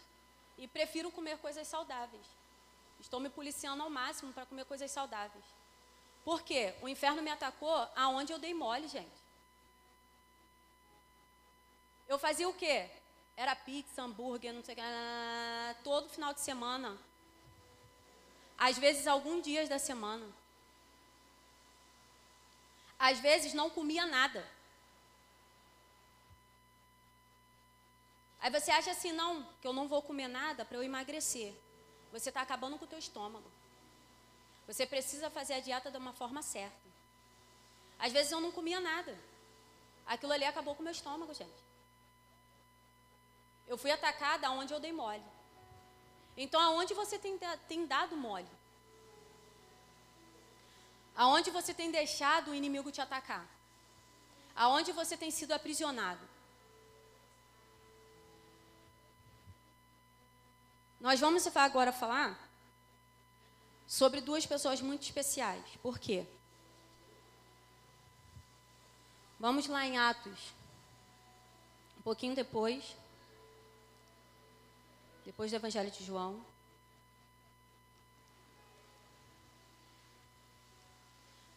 e 0.58 0.68
prefiro 0.68 1.12
comer 1.12 1.38
coisas 1.38 1.68
saudáveis. 1.68 2.26
Estou 3.00 3.20
me 3.20 3.30
policiando 3.30 3.84
ao 3.84 3.90
máximo 3.90 4.34
para 4.34 4.46
comer 4.46 4.66
coisas 4.66 4.90
saudáveis. 4.90 5.44
Por 6.24 6.42
quê? 6.42 6.74
O 6.82 6.90
inferno 6.90 7.22
me 7.22 7.30
atacou 7.30 7.88
aonde 7.96 8.32
eu 8.32 8.40
dei 8.40 8.54
mole, 8.54 8.88
gente. 8.88 9.26
Eu 12.08 12.18
fazia 12.18 12.48
o 12.48 12.54
quê? 12.54 12.90
Era 13.38 13.56
pizza, 13.56 14.02
hambúrguer, 14.02 14.54
não 14.54 14.64
sei 14.64 14.76
o 14.76 14.78
que, 14.78 15.84
todo 15.84 16.10
final 16.10 16.34
de 16.34 16.42
semana. 16.42 16.98
Às 18.58 18.78
vezes, 18.78 19.08
alguns 19.08 19.44
dias 19.44 19.68
da 19.68 19.78
semana. 19.78 20.26
Às 22.98 23.20
vezes, 23.20 23.54
não 23.54 23.70
comia 23.70 24.06
nada. 24.06 24.48
Aí 28.40 28.50
você 28.52 28.72
acha 28.72 28.92
assim, 28.92 29.12
não, 29.12 29.44
que 29.60 29.68
eu 29.68 29.74
não 29.74 29.88
vou 29.88 30.02
comer 30.02 30.28
nada 30.28 30.64
para 30.64 30.78
eu 30.78 30.84
emagrecer. 30.84 31.54
Você 32.12 32.30
está 32.30 32.42
acabando 32.42 32.78
com 32.78 32.86
o 32.86 32.88
teu 32.88 33.00
estômago. 33.00 33.52
Você 34.68 34.86
precisa 34.86 35.30
fazer 35.30 35.56
a 35.56 35.60
dieta 35.60 35.92
de 35.92 35.98
uma 35.98 36.14
forma 36.14 36.42
certa. 36.42 36.86
Às 38.00 38.14
vezes 38.14 38.32
eu 38.32 38.40
não 38.40 38.52
comia 38.52 38.80
nada. 38.80 39.18
Aquilo 40.06 40.32
ali 40.32 40.46
acabou 40.46 40.76
com 40.76 40.82
o 40.82 40.84
meu 40.84 40.92
estômago, 40.92 41.34
gente. 41.34 41.65
Eu 43.68 43.78
fui 43.78 43.92
atacada 43.92 44.48
aonde 44.48 44.74
eu 44.74 44.80
dei 44.80 44.92
mole. 44.92 45.24
Então, 46.38 46.60
aonde 46.60 46.94
você 46.94 47.18
tem, 47.18 47.40
tem 47.68 47.86
dado 47.86 48.16
mole? 48.16 48.50
Aonde 51.16 51.50
você 51.50 51.74
tem 51.74 51.90
deixado 51.92 52.52
o 52.52 52.56
inimigo 52.56 52.92
te 52.92 53.02
atacar? 53.02 53.48
Aonde 54.56 54.92
você 54.92 55.16
tem 55.16 55.32
sido 55.32 55.54
aprisionado? 55.54 56.20
Nós 61.00 61.20
vamos 61.20 61.46
agora 61.56 61.92
falar 61.94 62.38
sobre 63.88 64.22
duas 64.22 64.46
pessoas 64.46 64.82
muito 64.82 65.04
especiais. 65.04 65.64
Por 65.82 66.00
quê? 66.00 66.26
Vamos 69.40 69.68
lá 69.68 69.86
em 69.86 69.98
Atos. 69.98 70.54
Um 72.00 72.02
pouquinho 72.02 72.36
depois. 72.36 72.96
Depois 75.26 75.50
do 75.50 75.56
Evangelho 75.56 75.90
de 75.90 76.04
João. 76.04 76.46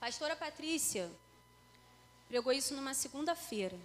Pastora 0.01 0.35
Patrícia 0.35 1.11
pregou 2.29 2.53
isso 2.53 2.75
numa 2.75 2.95
segunda-feira. 2.95 3.79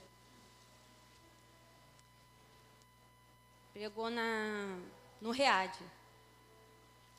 Pregou 3.74 4.10
na, 4.10 4.80
no 5.20 5.32
READ. 5.32 5.78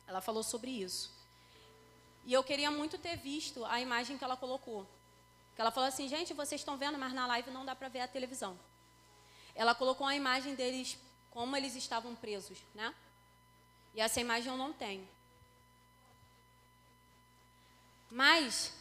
Ela 0.07 0.21
falou 0.21 0.41
sobre 0.41 0.71
isso. 0.71 1.13
E 2.25 2.33
eu 2.33 2.43
queria 2.43 2.71
muito 2.71 2.97
ter 2.97 3.15
visto 3.17 3.63
a 3.65 3.79
imagem 3.79 4.17
que 4.17 4.23
ela 4.23 4.35
colocou. 4.35 4.87
Que 5.55 5.61
ela 5.61 5.71
falou 5.71 5.87
assim, 5.87 6.07
gente, 6.07 6.33
vocês 6.33 6.61
estão 6.61 6.77
vendo, 6.77 6.97
mas 6.97 7.13
na 7.13 7.27
live 7.27 7.51
não 7.51 7.63
dá 7.63 7.75
para 7.75 7.89
ver 7.89 8.01
a 8.01 8.07
televisão. 8.07 8.57
Ela 9.53 9.75
colocou 9.75 10.07
a 10.07 10.15
imagem 10.15 10.55
deles, 10.55 10.97
como 11.35 11.53
eles 11.57 11.75
estavam 11.75 12.15
presos, 12.15 12.57
né? 12.73 12.95
E 13.93 13.99
essa 13.99 14.21
imagem 14.21 14.49
eu 14.49 14.57
não 14.57 14.71
tenho. 14.71 15.05
Mas, 18.09 18.71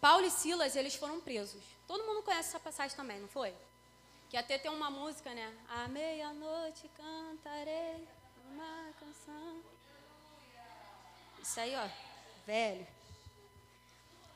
Paulo 0.00 0.26
e 0.26 0.30
Silas, 0.30 0.74
eles 0.74 0.96
foram 0.96 1.20
presos. 1.20 1.62
Todo 1.86 2.04
mundo 2.04 2.24
conhece 2.24 2.48
essa 2.48 2.58
passagem 2.58 2.96
também, 2.96 3.20
não 3.20 3.28
foi? 3.28 3.54
Que 4.28 4.36
até 4.36 4.58
tem 4.58 4.72
uma 4.72 4.90
música, 4.90 5.32
né? 5.32 5.56
À 5.68 5.86
meia-noite 5.86 6.90
cantarei 6.96 8.08
uma 8.50 8.92
canção. 8.98 9.62
Isso 11.40 11.60
aí, 11.60 11.76
ó, 11.76 11.88
velho. 12.44 12.84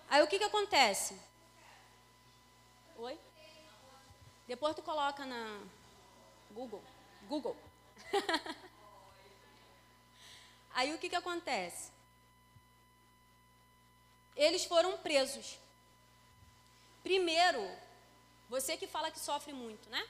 Aí 0.08 0.22
o 0.22 0.28
que 0.28 0.38
que 0.38 0.44
acontece? 0.44 1.20
Oi? 2.98 3.18
Depois 4.46 4.76
tu 4.76 4.82
coloca 4.82 5.26
na 5.26 5.60
Google. 6.54 6.82
Google. 7.28 7.56
Aí 10.72 10.94
o 10.94 10.98
que 10.98 11.08
que 11.08 11.16
acontece? 11.16 11.90
Eles 14.36 14.64
foram 14.64 14.98
presos. 14.98 15.58
Primeiro, 17.02 17.60
você 18.48 18.76
que 18.76 18.86
fala 18.86 19.10
que 19.10 19.18
sofre 19.18 19.52
muito, 19.52 19.88
né? 19.90 20.08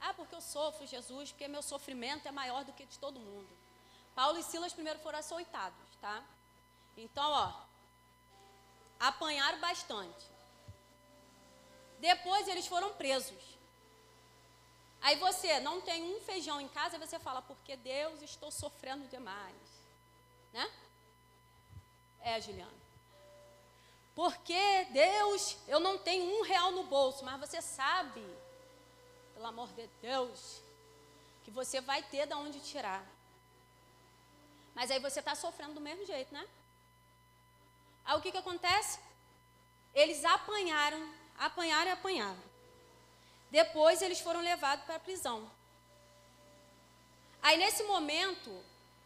Ah, 0.00 0.12
porque 0.14 0.34
eu 0.34 0.40
sofro, 0.40 0.86
Jesus, 0.86 1.32
porque 1.32 1.48
meu 1.48 1.62
sofrimento 1.62 2.28
é 2.28 2.30
maior 2.30 2.64
do 2.64 2.72
que 2.72 2.84
de 2.86 2.98
todo 2.98 3.18
mundo. 3.18 3.48
Paulo 4.14 4.38
e 4.38 4.42
Silas 4.42 4.72
primeiro 4.72 4.98
foram 5.00 5.18
açoitados, 5.18 5.76
tá? 6.00 6.22
Então, 6.96 7.30
ó, 7.30 7.52
apanharam 9.00 9.58
bastante. 9.60 10.24
Depois 11.98 12.48
eles 12.48 12.66
foram 12.66 12.92
presos. 12.94 13.55
Aí 15.00 15.16
você 15.16 15.60
não 15.60 15.80
tem 15.80 16.02
um 16.02 16.20
feijão 16.20 16.60
em 16.60 16.68
casa, 16.68 16.98
você 16.98 17.18
fala, 17.18 17.42
porque 17.42 17.76
Deus, 17.76 18.22
estou 18.22 18.50
sofrendo 18.50 19.06
demais. 19.08 19.54
Né? 20.52 20.70
É, 22.20 22.40
Juliana. 22.40 22.86
Porque 24.14 24.86
Deus, 24.92 25.56
eu 25.68 25.78
não 25.78 25.98
tenho 25.98 26.38
um 26.38 26.42
real 26.42 26.72
no 26.72 26.84
bolso, 26.84 27.24
mas 27.24 27.38
você 27.38 27.60
sabe, 27.60 28.24
pelo 29.34 29.46
amor 29.46 29.68
de 29.74 29.86
Deus, 30.00 30.62
que 31.44 31.50
você 31.50 31.80
vai 31.80 32.02
ter 32.02 32.26
de 32.26 32.34
onde 32.34 32.58
tirar. 32.60 33.04
Mas 34.74 34.90
aí 34.90 34.98
você 34.98 35.20
está 35.20 35.34
sofrendo 35.34 35.74
do 35.74 35.80
mesmo 35.80 36.04
jeito, 36.04 36.32
né? 36.32 36.46
Aí 38.04 38.16
o 38.16 38.20
que, 38.22 38.32
que 38.32 38.38
acontece? 38.38 38.98
Eles 39.94 40.24
apanharam, 40.24 41.14
apanharam 41.38 41.90
e 41.90 41.92
apanharam. 41.92 42.45
Depois 43.50 44.02
eles 44.02 44.20
foram 44.20 44.40
levados 44.40 44.84
para 44.84 44.96
a 44.96 45.00
prisão. 45.00 45.50
Aí 47.42 47.56
nesse 47.56 47.84
momento, 47.84 48.52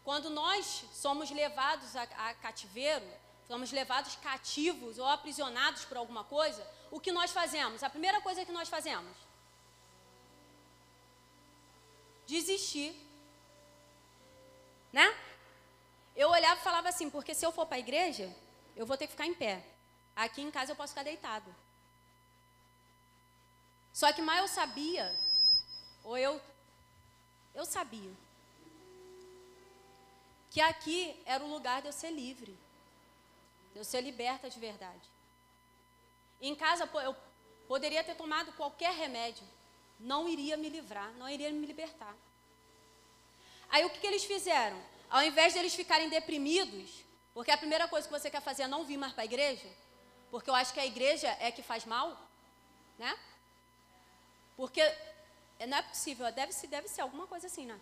quando 0.03 0.29
nós 0.29 0.83
somos 0.93 1.29
levados 1.29 1.95
a, 1.95 2.03
a 2.03 2.33
cativeiro, 2.35 3.05
somos 3.47 3.71
levados 3.71 4.15
cativos 4.15 4.97
ou 4.97 5.05
aprisionados 5.05 5.85
por 5.85 5.97
alguma 5.97 6.23
coisa, 6.23 6.65
o 6.89 6.99
que 6.99 7.11
nós 7.11 7.31
fazemos? 7.31 7.83
A 7.83 7.89
primeira 7.89 8.19
coisa 8.21 8.45
que 8.45 8.51
nós 8.51 8.69
fazemos? 8.69 9.15
Desistir. 12.25 12.95
Né? 14.91 15.15
Eu 16.15 16.29
olhava 16.29 16.59
e 16.59 16.63
falava 16.63 16.89
assim, 16.89 17.09
porque 17.09 17.33
se 17.33 17.45
eu 17.45 17.51
for 17.51 17.65
para 17.65 17.77
a 17.77 17.79
igreja, 17.79 18.33
eu 18.75 18.85
vou 18.85 18.97
ter 18.97 19.05
que 19.07 19.13
ficar 19.13 19.27
em 19.27 19.33
pé. 19.33 19.63
Aqui 20.15 20.41
em 20.41 20.51
casa 20.51 20.71
eu 20.71 20.75
posso 20.75 20.93
ficar 20.93 21.03
deitado. 21.03 21.53
Só 23.93 24.11
que 24.13 24.21
mais 24.21 24.41
eu 24.41 24.47
sabia, 24.47 25.13
ou 26.03 26.17
eu, 26.17 26.41
eu 27.53 27.65
sabia, 27.65 28.11
que 30.49 30.61
aqui 30.61 31.15
era 31.25 31.43
o 31.43 31.49
lugar 31.49 31.81
de 31.81 31.87
eu 31.87 31.93
ser 31.93 32.11
livre, 32.11 32.57
de 33.73 33.79
eu 33.79 33.83
ser 33.83 34.01
liberta 34.01 34.49
de 34.49 34.59
verdade. 34.59 35.01
Em 36.41 36.55
casa 36.55 36.89
eu 37.03 37.15
poderia 37.67 38.03
ter 38.03 38.15
tomado 38.15 38.51
qualquer 38.53 38.93
remédio, 38.93 39.47
não 39.99 40.27
iria 40.27 40.57
me 40.57 40.69
livrar, 40.69 41.11
não 41.13 41.29
iria 41.29 41.51
me 41.51 41.65
libertar. 41.65 42.15
Aí 43.69 43.85
o 43.85 43.89
que, 43.89 43.99
que 43.99 44.07
eles 44.07 44.25
fizeram? 44.25 44.81
Ao 45.09 45.23
invés 45.23 45.53
de 45.53 45.59
eles 45.59 45.75
ficarem 45.75 46.09
deprimidos, 46.09 47.03
porque 47.33 47.51
a 47.51 47.57
primeira 47.57 47.87
coisa 47.87 48.07
que 48.07 48.13
você 48.13 48.29
quer 48.29 48.41
fazer 48.41 48.63
é 48.63 48.67
não 48.67 48.83
vir 48.83 48.97
mais 48.97 49.13
para 49.13 49.23
a 49.23 49.25
igreja, 49.25 49.67
porque 50.29 50.49
eu 50.49 50.55
acho 50.55 50.73
que 50.73 50.79
a 50.79 50.85
igreja 50.85 51.27
é 51.39 51.51
que 51.51 51.61
faz 51.61 51.85
mal, 51.85 52.17
né? 52.97 53.17
Porque 54.61 54.83
não 55.67 55.77
é 55.77 55.81
possível, 55.81 56.31
deve 56.31 56.53
deve 56.67 56.87
ser 56.87 57.01
alguma 57.01 57.25
coisa 57.25 57.47
assim, 57.47 57.65
né? 57.65 57.77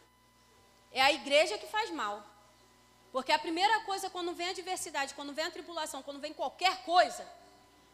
É 0.94 1.02
a 1.02 1.12
igreja 1.12 1.58
que 1.58 1.68
faz 1.68 1.90
mal. 1.90 2.16
Porque 3.12 3.34
a 3.34 3.40
primeira 3.46 3.82
coisa, 3.82 4.10
quando 4.10 4.34
vem 4.34 4.48
a 4.48 4.52
adversidade, 4.52 5.14
quando 5.14 5.34
vem 5.34 5.44
a 5.44 5.52
tribulação, 5.52 6.02
quando 6.02 6.22
vem 6.22 6.34
qualquer 6.34 6.76
coisa, 6.84 7.28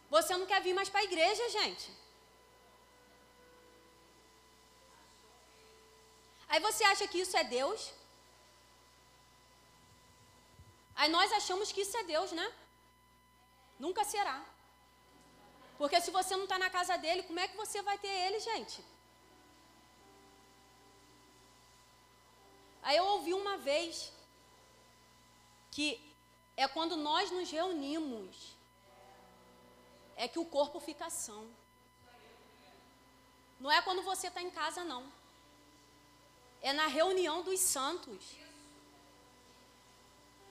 você 0.07 0.37
não 0.37 0.45
quer 0.45 0.61
vir 0.61 0.75
mais 0.75 0.87
para 0.87 0.99
a 0.99 1.03
igreja, 1.03 1.49
gente. 1.49 1.91
Aí 6.47 6.59
você 6.59 6.83
acha 6.83 7.07
que 7.07 7.21
isso 7.25 7.35
é 7.35 7.43
Deus? 7.43 7.91
Aí 10.95 11.09
nós 11.09 11.31
achamos 11.31 11.71
que 11.71 11.81
isso 11.81 11.97
é 11.97 12.03
Deus, 12.03 12.31
né? 12.33 12.47
Nunca 13.79 14.03
será. 14.03 14.39
Porque 15.77 15.99
se 15.99 16.11
você 16.11 16.35
não 16.35 16.43
está 16.43 16.57
na 16.57 16.69
casa 16.69 16.97
dele, 16.97 17.23
como 17.23 17.39
é 17.39 17.47
que 17.47 17.57
você 17.57 17.81
vai 17.81 17.97
ter 17.97 18.07
ele, 18.07 18.39
gente? 18.39 18.83
Aí 22.81 22.97
eu 22.97 23.05
ouvi 23.05 23.33
uma 23.33 23.57
vez 23.57 24.11
que 25.71 25.99
é 26.55 26.67
quando 26.67 26.95
nós 26.95 27.31
nos 27.31 27.49
reunimos, 27.51 28.55
é 30.15 30.27
que 30.27 30.39
o 30.39 30.45
corpo 30.45 30.79
fica 30.79 31.09
são. 31.09 31.45
Não 33.59 33.71
é 33.71 33.81
quando 33.81 34.01
você 34.01 34.27
está 34.27 34.41
em 34.41 34.51
casa, 34.51 34.83
não. 34.83 35.11
É 36.61 36.71
na 36.71 36.87
reunião 36.87 37.41
dos 37.41 37.59
santos. 37.59 38.35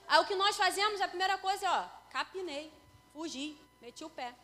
Aí 0.07 0.19
o 0.19 0.25
que 0.27 0.35
nós 0.35 0.55
fazemos, 0.55 1.01
a 1.01 1.07
primeira 1.07 1.37
coisa 1.37 1.65
é, 1.65 1.69
ó, 1.69 1.87
capinei, 2.11 2.71
fugi, 3.11 3.57
meti 3.81 4.03
o 4.03 4.09
pé. 4.09 4.35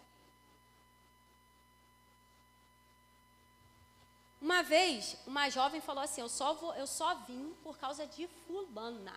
Uma 4.42 4.64
vez, 4.64 5.16
uma 5.28 5.50
jovem 5.50 5.80
falou 5.80 6.04
assim: 6.04 6.22
eu 6.22 6.30
só, 6.30 6.54
vou, 6.56 6.74
eu 6.74 6.88
só 6.88 7.14
vim 7.14 7.54
por 7.64 7.78
causa 7.78 8.08
de 8.08 8.28
fulana. 8.48 9.14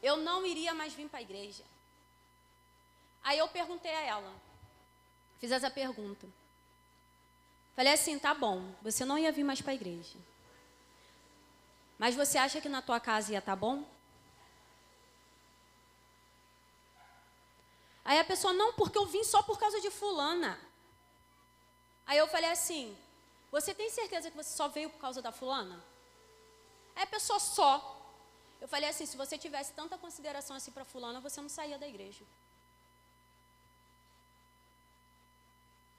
Eu 0.00 0.16
não 0.16 0.46
iria 0.46 0.72
mais 0.72 0.92
vir 0.92 1.08
para 1.08 1.18
a 1.18 1.22
igreja. 1.22 1.64
Aí 3.24 3.38
eu 3.38 3.48
perguntei 3.48 3.92
a 3.92 4.02
ela, 4.02 4.32
fiz 5.40 5.50
essa 5.50 5.68
pergunta. 5.68 6.28
Falei 7.74 7.92
assim: 7.92 8.16
tá 8.18 8.32
bom, 8.32 8.72
você 8.80 9.04
não 9.04 9.18
ia 9.18 9.32
vir 9.32 9.42
mais 9.42 9.60
para 9.60 9.72
a 9.72 9.74
igreja. 9.74 10.16
Mas 11.98 12.14
você 12.14 12.38
acha 12.38 12.60
que 12.60 12.68
na 12.68 12.80
tua 12.80 13.00
casa 13.00 13.32
ia 13.32 13.40
estar 13.40 13.52
tá 13.52 13.56
bom? 13.56 13.84
Aí 18.04 18.18
a 18.20 18.24
pessoa, 18.24 18.52
não, 18.52 18.72
porque 18.74 18.96
eu 18.96 19.06
vim 19.06 19.24
só 19.24 19.42
por 19.42 19.58
causa 19.58 19.80
de 19.80 19.90
fulana. 19.90 20.58
Aí 22.08 22.16
eu 22.16 22.26
falei 22.26 22.50
assim, 22.50 22.96
você 23.52 23.74
tem 23.74 23.90
certeza 23.90 24.30
que 24.30 24.36
você 24.36 24.56
só 24.56 24.66
veio 24.66 24.88
por 24.88 24.98
causa 24.98 25.20
da 25.20 25.30
fulana? 25.30 25.78
A 26.96 27.06
pessoa 27.06 27.38
só. 27.38 27.72
Eu 28.62 28.66
falei 28.66 28.88
assim, 28.88 29.04
se 29.04 29.16
você 29.16 29.36
tivesse 29.36 29.74
tanta 29.74 29.98
consideração 29.98 30.56
assim 30.56 30.70
para 30.70 30.86
fulana, 30.86 31.20
você 31.20 31.38
não 31.40 31.50
saía 31.50 31.78
da 31.78 31.86
igreja. 31.86 32.24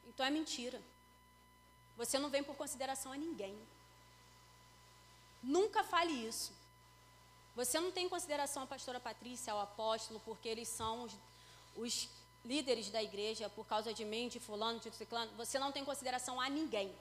Então 0.07 0.25
é 0.25 0.31
mentira. 0.31 0.81
Você 1.95 2.17
não 2.17 2.29
vem 2.29 2.43
por 2.43 2.55
consideração 2.55 3.11
a 3.11 3.17
ninguém. 3.17 3.55
Nunca 5.43 5.83
fale 5.83 6.13
isso. 6.27 6.51
você 7.55 7.79
não 7.79 7.91
tem 7.91 8.05
em 8.07 8.09
consideração 8.09 8.63
a 8.63 8.67
pastora 8.67 8.99
Patrícia, 8.99 9.53
o 9.55 9.59
apóstolo, 9.59 10.19
porque 10.25 10.49
eles 10.49 10.67
são 10.67 11.03
os, 11.03 11.13
os 11.75 12.09
líderes 12.43 12.89
da 12.89 13.01
igreja 13.01 13.49
por 13.49 13.65
causa 13.65 13.93
de 13.93 14.05
mim, 14.05 14.27
de 14.27 14.39
fulano, 14.39 14.79
de 14.79 14.91
ciclano. 14.91 15.31
Você 15.35 15.59
não 15.59 15.71
tem 15.71 15.85
consideração 15.85 16.39
a 16.39 16.49
ninguém. 16.49 16.95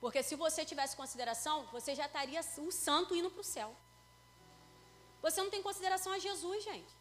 Porque 0.00 0.22
se 0.22 0.34
você 0.34 0.64
tivesse 0.64 0.96
consideração, 0.96 1.66
você 1.66 1.94
já 1.94 2.06
estaria 2.06 2.40
o 2.58 2.72
santo 2.72 3.14
indo 3.14 3.30
para 3.30 3.40
o 3.40 3.44
céu. 3.44 3.74
Você 5.22 5.42
não 5.42 5.50
tem 5.50 5.62
consideração 5.62 6.12
a 6.12 6.18
Jesus, 6.18 6.64
gente. 6.64 6.92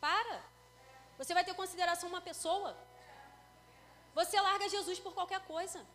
Para. 0.00 0.42
Você 1.18 1.32
vai 1.32 1.44
ter 1.44 1.54
consideração 1.54 2.08
a 2.08 2.12
uma 2.12 2.20
pessoa. 2.20 2.76
Você 4.14 4.40
larga 4.40 4.68
Jesus 4.68 4.98
por 4.98 5.14
qualquer 5.14 5.40
coisa. 5.46 5.86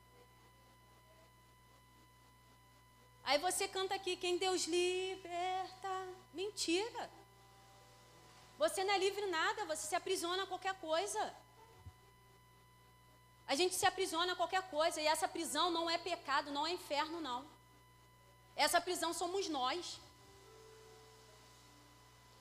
Aí 3.23 3.37
você 3.39 3.67
canta 3.67 3.93
aqui, 3.93 4.15
quem 4.15 4.37
Deus 4.37 4.65
liberta. 4.67 6.07
Mentira. 6.33 7.09
Você 8.57 8.83
não 8.83 8.93
é 8.93 8.97
livre 8.97 9.25
nada, 9.27 9.65
você 9.65 9.85
se 9.87 9.95
aprisiona 9.95 10.43
a 10.43 10.47
qualquer 10.47 10.73
coisa. 10.75 11.33
A 13.47 13.55
gente 13.55 13.75
se 13.75 13.85
aprisiona 13.85 14.33
a 14.33 14.35
qualquer 14.35 14.63
coisa, 14.63 14.99
e 14.99 15.07
essa 15.07 15.27
prisão 15.27 15.69
não 15.69 15.89
é 15.89 15.97
pecado, 15.97 16.51
não 16.51 16.65
é 16.65 16.71
inferno, 16.71 17.21
não. 17.21 17.45
Essa 18.55 18.81
prisão 18.81 19.13
somos 19.13 19.47
nós. 19.47 19.99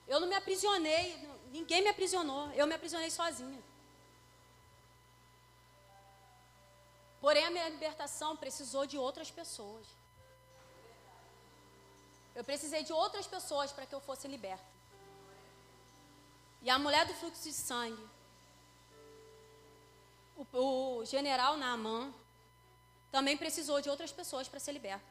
Eu 0.08 0.18
não 0.20 0.28
me 0.28 0.34
aprisionei, 0.34 1.04
ninguém 1.50 1.82
me 1.82 1.88
aprisionou, 1.88 2.50
eu 2.52 2.66
me 2.66 2.74
aprisionei 2.74 3.10
sozinha. 3.10 3.62
Porém, 7.20 7.44
a 7.44 7.50
minha 7.50 7.68
libertação 7.68 8.36
precisou 8.36 8.86
de 8.86 8.96
outras 8.96 9.30
pessoas. 9.30 9.86
Eu 12.34 12.44
precisei 12.44 12.82
de 12.84 12.92
outras 12.92 13.26
pessoas 13.26 13.72
para 13.72 13.86
que 13.86 13.94
eu 13.94 14.00
fosse 14.00 14.28
liberta. 14.28 14.75
E 16.66 16.70
a 16.70 16.80
mulher 16.80 17.06
do 17.06 17.14
fluxo 17.14 17.44
de 17.44 17.52
sangue, 17.52 18.04
o, 20.36 20.44
o 20.98 21.04
general 21.04 21.56
Naaman, 21.56 22.12
também 23.12 23.36
precisou 23.36 23.80
de 23.80 23.88
outras 23.88 24.10
pessoas 24.10 24.48
para 24.48 24.58
ser 24.58 24.72
liberto. 24.72 25.06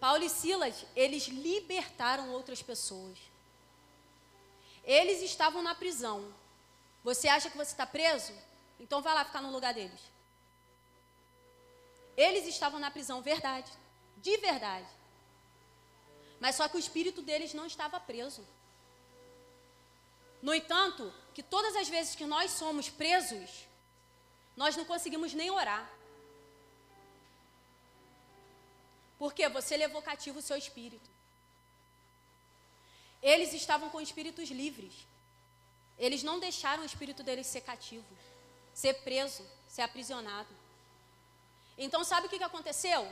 Paulo 0.00 0.24
e 0.24 0.28
Silas, 0.28 0.84
eles 0.96 1.28
libertaram 1.28 2.32
outras 2.32 2.60
pessoas. 2.60 3.16
Eles 4.82 5.22
estavam 5.22 5.62
na 5.62 5.76
prisão. 5.76 6.34
Você 7.04 7.28
acha 7.28 7.48
que 7.48 7.56
você 7.56 7.70
está 7.70 7.86
preso? 7.86 8.32
Então 8.80 9.00
vai 9.00 9.14
lá 9.14 9.24
ficar 9.24 9.42
no 9.42 9.52
lugar 9.52 9.72
deles. 9.72 10.00
Eles 12.16 12.48
estavam 12.48 12.80
na 12.80 12.90
prisão, 12.90 13.22
verdade. 13.22 13.70
De 14.16 14.36
verdade. 14.38 14.88
Mas 16.40 16.56
só 16.56 16.66
que 16.66 16.76
o 16.76 16.80
espírito 16.80 17.22
deles 17.22 17.54
não 17.54 17.66
estava 17.66 18.00
preso. 18.00 18.44
No 20.42 20.54
entanto, 20.54 21.12
que 21.34 21.42
todas 21.42 21.74
as 21.76 21.88
vezes 21.88 22.14
que 22.14 22.26
nós 22.26 22.50
somos 22.52 22.88
presos, 22.88 23.66
nós 24.56 24.76
não 24.76 24.84
conseguimos 24.84 25.34
nem 25.34 25.50
orar. 25.50 25.90
Porque 29.18 29.48
você 29.48 29.76
levou 29.76 30.02
cativo 30.02 30.38
o 30.38 30.42
seu 30.42 30.56
espírito. 30.56 31.10
Eles 33.22 33.52
estavam 33.52 33.88
com 33.90 34.00
espíritos 34.00 34.50
livres. 34.50 34.94
Eles 35.98 36.22
não 36.22 36.38
deixaram 36.38 36.82
o 36.82 36.86
espírito 36.86 37.22
deles 37.22 37.46
ser 37.46 37.62
cativo, 37.62 38.06
ser 38.74 38.94
preso, 39.02 39.44
ser 39.68 39.82
aprisionado. 39.82 40.48
Então, 41.78 42.04
sabe 42.04 42.26
o 42.26 42.30
que 42.30 42.42
aconteceu? 42.42 43.06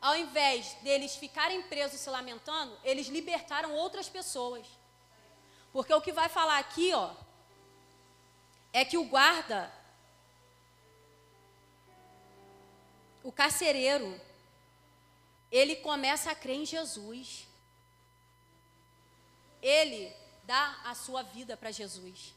Ao 0.00 0.16
invés 0.16 0.74
deles 0.82 1.16
ficarem 1.16 1.62
presos 1.62 2.00
se 2.00 2.08
lamentando, 2.08 2.76
eles 2.84 3.08
libertaram 3.08 3.74
outras 3.74 4.08
pessoas. 4.08 4.64
Porque 5.78 5.94
o 5.94 6.00
que 6.00 6.10
vai 6.10 6.28
falar 6.28 6.58
aqui, 6.58 6.92
ó, 6.92 7.14
é 8.72 8.84
que 8.84 8.98
o 8.98 9.04
guarda, 9.04 9.72
o 13.22 13.30
carcereiro, 13.30 14.20
ele 15.52 15.76
começa 15.76 16.32
a 16.32 16.34
crer 16.34 16.56
em 16.56 16.66
Jesus. 16.66 17.46
Ele 19.62 20.12
dá 20.42 20.80
a 20.84 20.96
sua 20.96 21.22
vida 21.22 21.56
para 21.56 21.70
Jesus. 21.70 22.34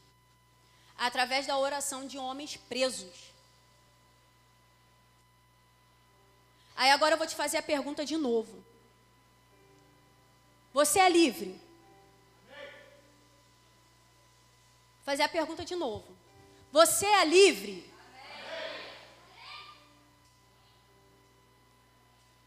Através 0.96 1.44
da 1.44 1.58
oração 1.58 2.06
de 2.06 2.16
homens 2.18 2.56
presos. 2.56 3.32
Aí 6.76 6.92
agora 6.92 7.14
eu 7.14 7.18
vou 7.18 7.26
te 7.26 7.34
fazer 7.34 7.56
a 7.56 7.62
pergunta 7.74 8.04
de 8.04 8.16
novo. 8.16 8.64
Você 10.72 11.00
é 11.00 11.08
livre? 11.08 11.60
Fazer 15.04 15.22
a 15.22 15.28
pergunta 15.28 15.64
de 15.64 15.74
novo. 15.74 16.16
Você 16.70 17.06
é 17.06 17.24
livre? 17.24 17.92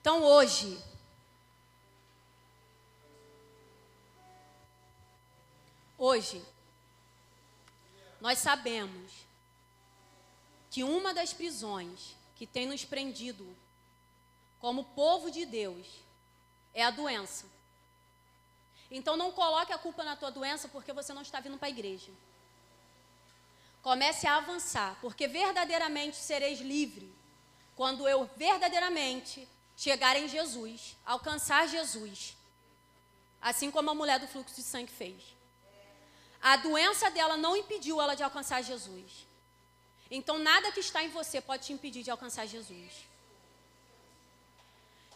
Então 0.01 0.23
hoje, 0.23 0.79
hoje, 5.97 6.45
nós 8.21 8.37
sabemos 8.37 9.25
que 10.69 10.83
uma 10.83 11.11
das 11.11 11.33
prisões 11.33 12.15
que 12.35 12.45
tem 12.45 12.67
nos 12.67 12.85
prendido 12.85 13.55
como 14.59 14.83
povo 14.83 15.31
de 15.31 15.43
Deus 15.43 15.87
é 16.71 16.83
a 16.83 16.91
doença. 16.91 17.45
Então 18.91 19.17
não 19.17 19.31
coloque 19.31 19.73
a 19.73 19.77
culpa 19.77 20.03
na 20.03 20.15
tua 20.15 20.29
doença 20.29 20.67
porque 20.67 20.93
você 20.93 21.13
não 21.13 21.23
está 21.23 21.39
vindo 21.39 21.57
para 21.57 21.67
a 21.67 21.71
igreja. 21.71 22.11
Comece 23.85 24.25
a 24.25 24.37
avançar, 24.37 24.97
porque 24.99 25.27
verdadeiramente 25.27 26.17
sereis 26.17 26.59
livre 26.59 27.07
quando 27.75 28.07
eu 28.07 28.27
verdadeiramente 28.35 29.47
chegar 29.77 30.15
em 30.15 30.27
Jesus, 30.27 30.97
alcançar 31.05 31.67
Jesus. 31.67 32.35
Assim 33.39 33.69
como 33.69 33.91
a 33.91 33.93
mulher 33.93 34.19
do 34.19 34.27
fluxo 34.27 34.55
de 34.55 34.63
sangue 34.63 34.91
fez. 34.91 35.21
A 36.41 36.55
doença 36.57 37.11
dela 37.11 37.37
não 37.37 37.55
impediu 37.55 38.01
ela 38.01 38.15
de 38.15 38.23
alcançar 38.23 38.63
Jesus. 38.63 39.27
Então 40.09 40.39
nada 40.39 40.71
que 40.71 40.79
está 40.79 41.03
em 41.03 41.09
você 41.09 41.39
pode 41.39 41.67
te 41.67 41.73
impedir 41.73 42.01
de 42.01 42.09
alcançar 42.09 42.47
Jesus. 42.47 42.91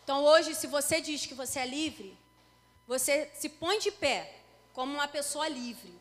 Então 0.03 0.23
hoje, 0.23 0.53
se 0.53 0.67
você 0.67 1.01
diz 1.01 1.25
que 1.25 1.33
você 1.33 1.57
é 1.61 1.65
livre, 1.65 2.15
você 2.87 3.31
se 3.33 3.49
põe 3.49 3.79
de 3.79 3.89
pé 3.89 4.41
como 4.73 4.93
uma 4.93 5.07
pessoa 5.07 5.47
livre. 5.47 5.91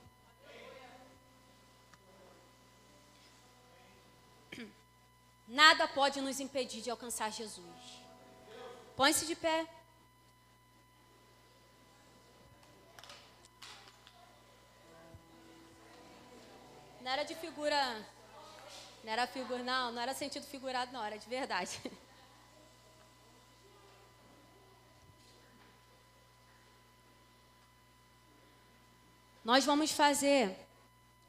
Nada 5.49 5.89
pode 5.89 6.21
nos 6.21 6.41
impedir 6.41 6.83
de 6.83 6.91
alcançar 6.91 7.33
Jesus. 7.33 7.65
Põe-se 8.95 9.25
de 9.25 9.35
pé. 9.35 9.67
Não 17.01 17.11
era 17.11 17.23
de 17.23 17.35
figura. 17.35 18.07
Não 19.03 19.11
era 19.11 19.27
figura, 19.27 19.63
não, 19.63 19.91
não 19.93 20.03
era 20.03 20.13
sentido 20.13 20.45
figurado, 20.45 20.93
não, 20.93 21.03
era 21.03 21.17
de 21.19 21.27
verdade. 21.27 21.81
Nós 29.43 29.65
vamos 29.65 29.93
fazer 29.93 30.55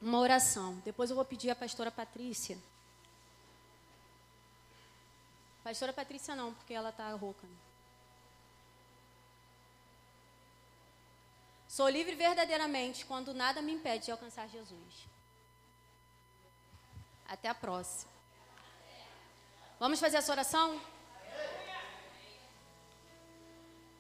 uma 0.02 0.20
oração. 0.20 0.82
Depois 0.84 1.10
eu 1.10 1.16
vou 1.16 1.24
pedir 1.24 1.50
à 1.50 1.56
pastora 1.56 1.90
Patrícia 1.90 2.58
Pastora 5.70 5.94
Patrícia 5.94 6.36
não, 6.36 6.52
porque 6.52 6.74
ela 6.74 6.90
está 6.90 7.12
rouca. 7.12 7.46
Né? 7.46 7.56
Sou 11.68 11.88
livre 11.88 12.16
verdadeiramente 12.16 13.06
quando 13.06 13.36
nada 13.36 13.62
me 13.62 13.74
impede 13.74 14.06
de 14.06 14.12
alcançar 14.12 14.50
Jesus. 14.50 15.08
Até 17.28 17.50
a 17.50 17.54
próxima. 17.54 18.12
Vamos 19.80 20.00
fazer 20.00 20.18
essa 20.18 20.32
oração? 20.32 20.82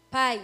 Pai. 0.10 0.40